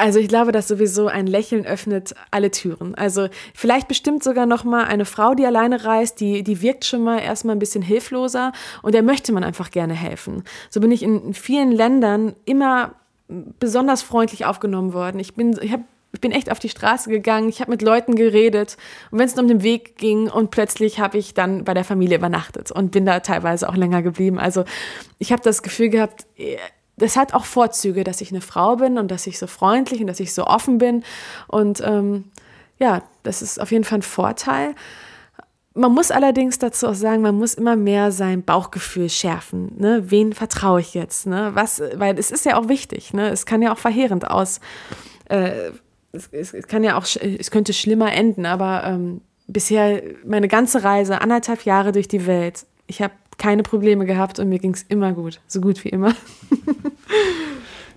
[0.00, 2.94] Also ich glaube, dass sowieso ein Lächeln öffnet alle Türen.
[2.94, 7.04] Also vielleicht bestimmt sogar noch mal eine Frau, die alleine reist, die die wirkt schon
[7.04, 10.44] mal erstmal ein bisschen hilfloser und der möchte man einfach gerne helfen.
[10.70, 12.92] So bin ich in vielen Ländern immer
[13.28, 15.20] besonders freundlich aufgenommen worden.
[15.20, 18.16] Ich bin ich habe ich bin echt auf die Straße gegangen, ich habe mit Leuten
[18.16, 18.76] geredet
[19.10, 22.16] und wenn es um den Weg ging und plötzlich habe ich dann bei der Familie
[22.16, 24.38] übernachtet und bin da teilweise auch länger geblieben.
[24.38, 24.64] Also
[25.18, 26.26] ich habe das Gefühl gehabt,
[27.00, 30.06] das hat auch Vorzüge, dass ich eine Frau bin und dass ich so freundlich und
[30.06, 31.02] dass ich so offen bin.
[31.48, 32.26] Und ähm,
[32.78, 34.74] ja, das ist auf jeden Fall ein Vorteil.
[35.74, 39.72] Man muss allerdings dazu auch sagen, man muss immer mehr sein Bauchgefühl schärfen.
[39.78, 40.10] Ne?
[40.10, 41.26] Wen vertraue ich jetzt?
[41.26, 41.50] Ne?
[41.54, 43.14] Was, weil es ist ja auch wichtig.
[43.14, 43.30] Ne?
[43.30, 44.60] Es kann ja auch verheerend aus.
[45.26, 45.70] Äh,
[46.12, 51.20] es, es, kann ja auch, es könnte schlimmer enden, aber ähm, bisher meine ganze Reise,
[51.20, 52.66] anderthalb Jahre durch die Welt.
[52.86, 56.14] Ich habe keine Probleme gehabt und mir ging es immer gut, so gut wie immer.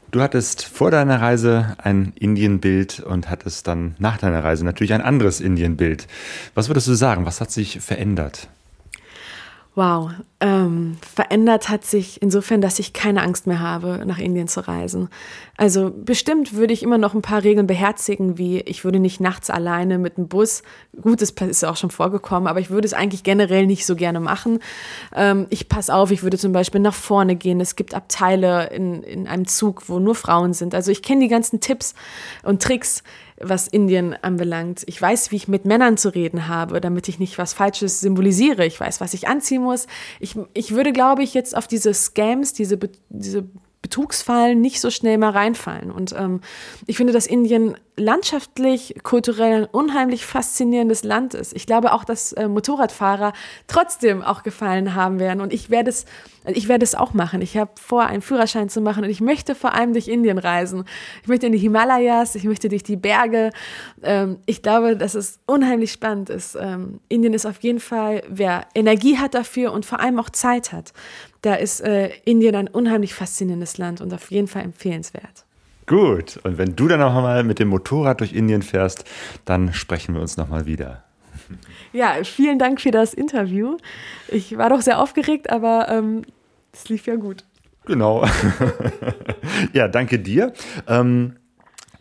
[0.10, 5.02] Du hattest vor deiner Reise ein Indienbild und hattest dann nach deiner Reise natürlich ein
[5.02, 6.08] anderes Indienbild.
[6.54, 7.26] Was würdest du sagen?
[7.26, 8.48] Was hat sich verändert?
[9.76, 14.68] Wow, ähm, verändert hat sich insofern, dass ich keine Angst mehr habe, nach Indien zu
[14.68, 15.10] reisen.
[15.58, 19.50] Also bestimmt würde ich immer noch ein paar Regeln beherzigen, wie ich würde nicht nachts
[19.50, 20.62] alleine mit dem Bus,
[21.02, 24.20] gut, das ist auch schon vorgekommen, aber ich würde es eigentlich generell nicht so gerne
[24.20, 24.60] machen.
[25.16, 27.60] Ähm, ich passe auf, ich würde zum Beispiel nach vorne gehen.
[27.60, 30.76] Es gibt Abteile in, in einem Zug, wo nur Frauen sind.
[30.76, 31.96] Also ich kenne die ganzen Tipps
[32.44, 33.02] und Tricks,
[33.44, 34.84] was Indien anbelangt.
[34.88, 38.66] Ich weiß, wie ich mit Männern zu reden habe, damit ich nicht was Falsches symbolisiere.
[38.66, 39.88] Ich weiß, was ich anziehen muss.
[40.20, 42.78] Ich, ich würde, glaube ich, jetzt auf diese Scams, diese,
[43.10, 43.46] diese
[43.84, 45.92] Betrugsfallen nicht so schnell mal reinfallen.
[45.92, 46.42] Und ähm,
[46.88, 51.54] ich finde, dass Indien landschaftlich, kulturell ein unheimlich faszinierendes Land ist.
[51.54, 53.34] Ich glaube auch, dass äh, Motorradfahrer
[53.68, 55.42] trotzdem auch gefallen haben werden.
[55.42, 56.06] Und ich werde es,
[56.48, 57.42] ich werde es auch machen.
[57.42, 60.86] Ich habe vor, einen Führerschein zu machen und ich möchte vor allem durch Indien reisen.
[61.22, 63.52] Ich möchte in die Himalayas, ich möchte durch die Berge.
[64.02, 66.56] Ähm, ich glaube, dass es unheimlich spannend ist.
[66.60, 70.72] Ähm, Indien ist auf jeden Fall, wer Energie hat dafür und vor allem auch Zeit
[70.72, 70.94] hat,
[71.44, 75.46] da ist äh, Indien ein unheimlich faszinierendes Land und auf jeden Fall empfehlenswert.
[75.86, 79.04] Gut, und wenn du dann noch mal mit dem Motorrad durch Indien fährst,
[79.44, 81.04] dann sprechen wir uns noch mal wieder.
[81.92, 83.78] Ja, vielen Dank für das Interview.
[84.28, 86.24] Ich war doch sehr aufgeregt, aber ähm,
[86.72, 87.46] es lief ja gut.
[87.86, 88.26] Genau.
[89.74, 90.54] ja, danke dir.
[90.88, 91.36] Ähm,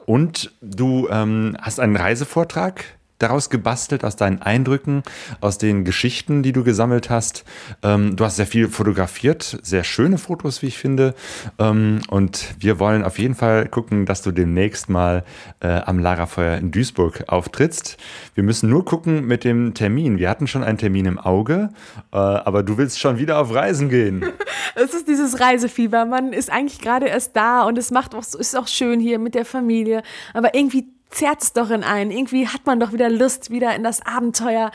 [0.07, 2.85] und du ähm, hast einen Reisevortrag
[3.23, 5.03] daraus gebastelt, aus deinen Eindrücken,
[5.41, 7.45] aus den Geschichten, die du gesammelt hast.
[7.83, 11.15] Ähm, du hast sehr viel fotografiert, sehr schöne Fotos, wie ich finde.
[11.59, 15.25] Ähm, und wir wollen auf jeden Fall gucken, dass du demnächst mal
[15.61, 17.97] äh, am Lagerfeuer in Duisburg auftrittst.
[18.35, 20.19] Wir müssen nur gucken mit dem Termin.
[20.19, 21.71] Wir hatten schon einen Termin im Auge,
[22.13, 24.25] äh, aber du willst schon wieder auf Reisen gehen.
[24.75, 26.07] Es ist dieses Reisefieber.
[26.07, 29.35] Man ist eigentlich gerade erst da und es macht auch, ist auch schön hier mit
[29.35, 30.03] der Familie.
[30.33, 32.11] Aber irgendwie zerrt es doch in einen.
[32.11, 34.71] Irgendwie hat man doch wieder Lust, wieder in das Abenteuer,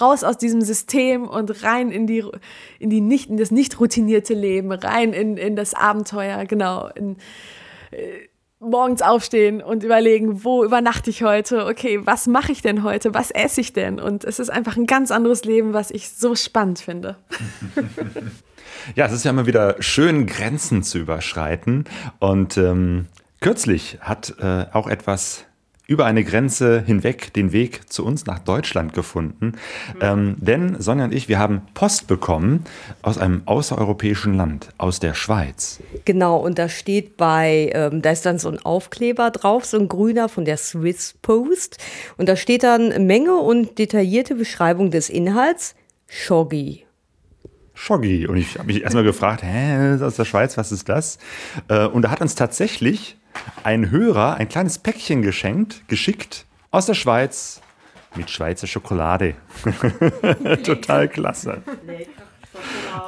[0.00, 2.24] raus aus diesem System und rein in die,
[2.78, 6.88] in die nicht, in das nicht routinierte Leben, rein in, in das Abenteuer, genau.
[6.94, 7.16] In,
[7.90, 11.66] äh, morgens aufstehen und überlegen, wo übernachte ich heute?
[11.66, 13.12] Okay, was mache ich denn heute?
[13.14, 14.00] Was esse ich denn?
[14.00, 17.16] Und es ist einfach ein ganz anderes Leben, was ich so spannend finde.
[18.94, 21.84] ja, es ist ja immer wieder schön, Grenzen zu überschreiten.
[22.18, 23.06] Und ähm,
[23.40, 25.46] Kürzlich hat äh, auch etwas
[25.86, 29.52] über eine Grenze hinweg den Weg zu uns nach Deutschland gefunden.
[29.94, 30.00] Mhm.
[30.00, 32.64] Ähm, denn Sonja und ich, wir haben Post bekommen
[33.02, 35.80] aus einem außereuropäischen Land, aus der Schweiz.
[36.04, 39.88] Genau, und da steht bei, ähm, da ist dann so ein Aufkleber drauf, so ein
[39.88, 41.78] grüner von der Swiss Post.
[42.16, 45.76] Und da steht dann Menge und detaillierte Beschreibung des Inhalts.
[46.08, 46.84] Shoggy.
[47.74, 48.26] Shoggy.
[48.26, 51.18] Und ich habe mich erstmal gefragt, hä, aus der Schweiz, was ist das?
[51.68, 53.16] Äh, und da hat uns tatsächlich
[53.64, 57.60] ein Hörer ein kleines Päckchen geschenkt, geschickt aus der Schweiz
[58.16, 59.34] mit Schweizer Schokolade.
[60.64, 61.62] Total klasse.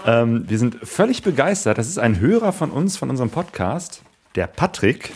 [0.04, 1.78] Ähm, wir sind völlig begeistert.
[1.78, 4.02] Das ist ein Hörer von uns, von unserem Podcast,
[4.34, 5.12] der Patrick.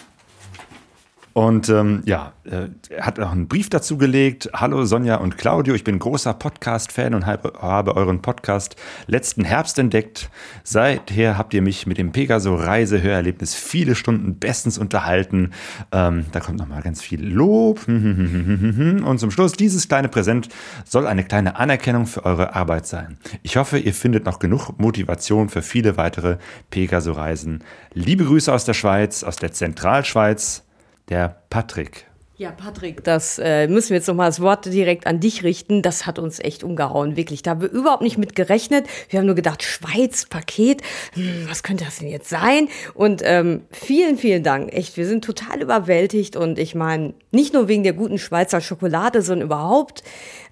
[1.35, 4.51] Und ähm, ja, äh, er hat auch einen Brief dazu gelegt.
[4.53, 8.76] Hallo Sonja und Claudio, ich bin großer Podcast-Fan und habe, habe, euren Podcast
[9.07, 10.28] letzten Herbst entdeckt.
[10.62, 15.53] Seither habt ihr mich mit dem Pegaso-Reisehörerlebnis viele Stunden bestens unterhalten.
[15.91, 17.80] Ähm, da kommt nochmal ganz viel Lob.
[17.89, 20.51] Und zum Schluss, dieses kleine Präsent
[20.85, 23.16] soll eine kleine Anerkennung für eure Arbeit sein.
[23.43, 26.37] Ich hoffe, ihr findet noch genug Motivation für viele weitere
[26.70, 27.64] Pegaso-Reisen.
[27.95, 30.64] Liebe Grüße aus der Schweiz, aus der Zentralschweiz
[31.09, 32.07] der Patrick.
[32.42, 35.80] Ja, Patrick, das äh, müssen wir jetzt nochmal das Wort direkt an dich richten.
[35.80, 37.42] Das hat uns echt umgehauen, wirklich.
[37.42, 38.88] Da haben wir überhaupt nicht mit gerechnet.
[39.11, 40.82] Wir haben nur gedacht, Schweiz, Paket,
[41.12, 42.66] hm, was könnte das denn jetzt sein?
[42.94, 44.72] Und ähm, vielen, vielen Dank.
[44.72, 46.34] Echt, wir sind total überwältigt.
[46.34, 50.03] Und ich meine, nicht nur wegen der guten Schweizer Schokolade, sondern überhaupt,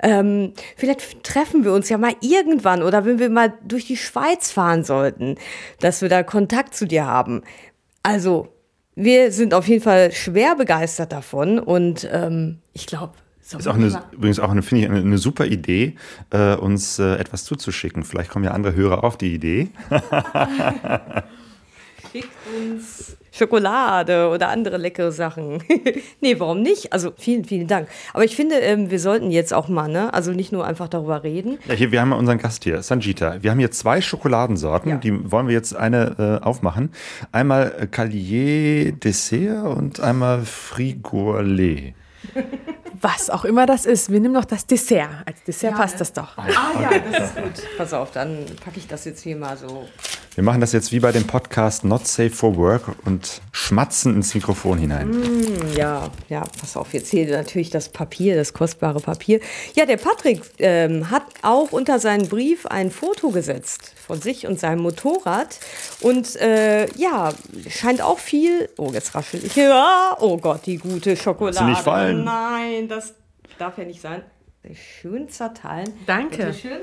[0.00, 4.52] ähm, vielleicht treffen wir uns ja mal irgendwann oder wenn wir mal durch die Schweiz
[4.52, 5.38] fahren sollten,
[5.80, 7.42] dass wir da Kontakt zu dir haben.
[8.04, 8.48] Also,
[9.04, 13.74] wir sind auf jeden Fall schwer begeistert davon und ähm, ich glaube, so ist auch
[13.74, 15.96] eine, übrigens auch eine, finde ich, eine, eine, super Idee,
[16.30, 18.04] äh, uns äh, etwas zuzuschicken.
[18.04, 19.70] Vielleicht kommen ja andere Hörer auf die Idee.
[22.12, 25.62] Schickt uns Schokolade oder andere leckere Sachen.
[26.20, 26.92] nee, warum nicht?
[26.92, 27.88] Also vielen, vielen Dank.
[28.12, 30.12] Aber ich finde, ähm, wir sollten jetzt auch mal, ne?
[30.12, 31.58] Also nicht nur einfach darüber reden.
[31.66, 33.42] Ja, hier, wir haben unseren Gast hier, Sanjita.
[33.42, 34.96] Wir haben hier zwei Schokoladensorten, ja.
[34.98, 36.90] die wollen wir jetzt eine äh, aufmachen.
[37.32, 41.94] Einmal Calier Dessert und einmal Frigourlet.
[43.02, 44.10] Was auch immer das ist.
[44.10, 45.08] Wir nehmen noch das Dessert.
[45.24, 46.36] Als Dessert passt das doch.
[46.36, 46.46] Ah
[46.80, 47.76] ja, das ist gut.
[47.78, 49.88] Pass auf, dann packe ich das jetzt hier mal so.
[50.34, 54.34] Wir machen das jetzt wie bei dem Podcast Not Safe for Work und schmatzen ins
[54.34, 55.12] Mikrofon hinein.
[55.74, 59.40] Ja, ja, pass auf, jetzt hier natürlich das Papier, das kostbare Papier.
[59.74, 64.58] Ja, der Patrick ähm, hat auch unter seinen Brief ein Foto gesetzt von sich und
[64.58, 65.60] seinem Motorrad.
[66.00, 67.32] Und äh, ja,
[67.68, 68.68] scheint auch viel.
[68.76, 69.54] Oh, jetzt raschel ich.
[69.54, 71.70] Ja, oh Gott, die gute Schokolade.
[71.70, 72.24] nicht fallen.
[72.24, 73.14] Nein, das
[73.56, 74.24] darf ja nicht sein.
[74.74, 75.92] Schön zerteilen.
[76.06, 76.38] Danke.
[76.38, 76.80] Bitteschön.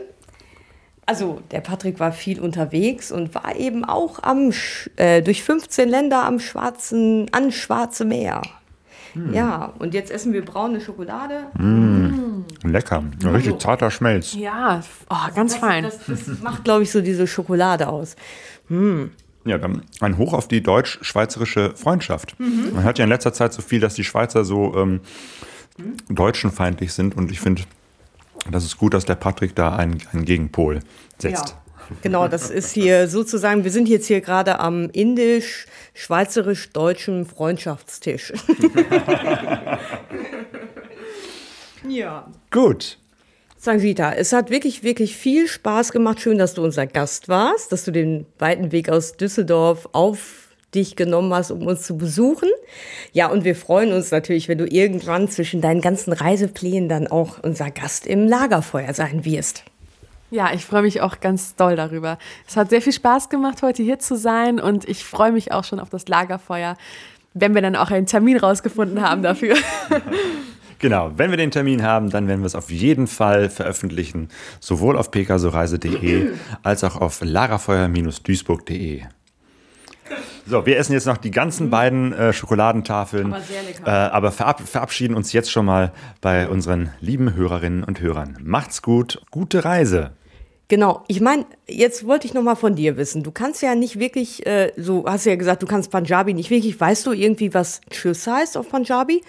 [1.05, 4.53] Also, der Patrick war viel unterwegs und war eben auch am,
[4.95, 8.41] äh, durch 15 Länder am Schwarzen, an Schwarze Meer.
[9.31, 11.47] Ja, und jetzt essen wir braune Schokolade.
[12.63, 13.03] Lecker.
[13.23, 14.33] Ein richtig zarter Schmelz.
[14.33, 15.83] Ja, oh, ganz fein.
[15.83, 18.15] Das, das macht, glaube ich, so diese Schokolade aus.
[18.69, 22.35] Ja, dann ein Hoch auf die deutsch-schweizerische Freundschaft.
[22.39, 24.99] Man hört ja in letzter Zeit so viel, dass die Schweizer so ähm,
[26.09, 27.63] deutschenfeindlich sind und ich finde,
[28.51, 30.79] das ist gut, dass der Patrick da einen, einen Gegenpol
[31.17, 31.55] setzt.
[32.01, 34.89] Genau, das ist hier sozusagen, wir sind jetzt hier gerade am
[35.97, 38.31] indisch-schweizerisch-deutschen Freundschaftstisch.
[41.87, 42.27] ja.
[42.51, 42.99] Gut.
[43.57, 46.21] Sanjita, es hat wirklich, wirklich viel Spaß gemacht.
[46.21, 50.43] Schön, dass du unser Gast warst, dass du den weiten Weg aus Düsseldorf auf
[50.75, 52.49] dich genommen hast, um uns zu besuchen.
[53.13, 57.41] Ja, und wir freuen uns natürlich, wenn du irgendwann zwischen deinen ganzen Reiseplänen dann auch
[57.41, 59.63] unser Gast im Lagerfeuer sein wirst.
[60.29, 62.17] Ja, ich freue mich auch ganz doll darüber.
[62.47, 65.63] Es hat sehr viel Spaß gemacht, heute hier zu sein und ich freue mich auch
[65.63, 66.75] schon auf das Lagerfeuer,
[67.33, 69.55] wenn wir dann auch einen Termin rausgefunden haben dafür.
[70.79, 74.95] Genau, wenn wir den Termin haben, dann werden wir es auf jeden Fall veröffentlichen, sowohl
[74.95, 79.01] auf pksoreise.de als auch auf larafeuer-duisburg.de.
[80.49, 83.85] So, wir essen jetzt noch die ganzen beiden äh, Schokoladentafeln, Aber sehr lecker.
[83.85, 85.91] Äh, aber verab verabschieden uns jetzt schon mal
[86.21, 88.37] bei unseren lieben Hörerinnen und Hörern.
[88.41, 90.11] Macht's gut, gute Reise.
[90.69, 93.23] Genau, ich meine, jetzt wollte ich noch mal von dir wissen.
[93.23, 96.49] Du kannst ja nicht wirklich, äh, so hast du ja gesagt, du kannst Punjabi nicht
[96.49, 96.79] wirklich.
[96.79, 99.23] Weißt du irgendwie, was Tschüss heißt auf Punjabi?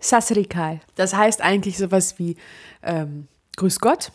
[0.00, 0.80] Sasrikal.
[0.96, 2.36] Das heißt eigentlich sowas wie
[2.82, 4.10] ähm, Grüß Gott,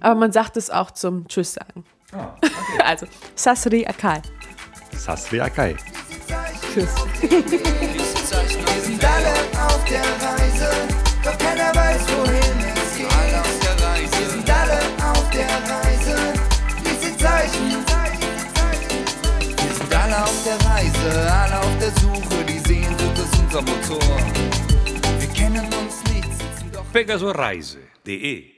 [0.00, 1.84] aber man sagt es auch zum Tschüss sagen.
[2.84, 4.20] Also Sasri Akal.
[4.96, 5.76] Sasri Akai.
[6.72, 6.88] Tschüss.
[7.20, 9.34] Wir sind alle
[9.68, 10.70] auf der Reise,
[11.22, 13.12] doch keiner weiß, wohin es geht.
[13.12, 14.18] Alle auf der Reise.
[14.18, 14.78] Wir sind alle
[15.12, 16.16] auf der Reise,
[16.80, 17.84] diese Zeichen.
[19.56, 24.18] Wir sind alle auf der Reise, alle auf der Suche, die Sehnsucht ist unser Motor.
[25.18, 28.51] Wir kennen uns nicht, sitzen doch pegasoreise.de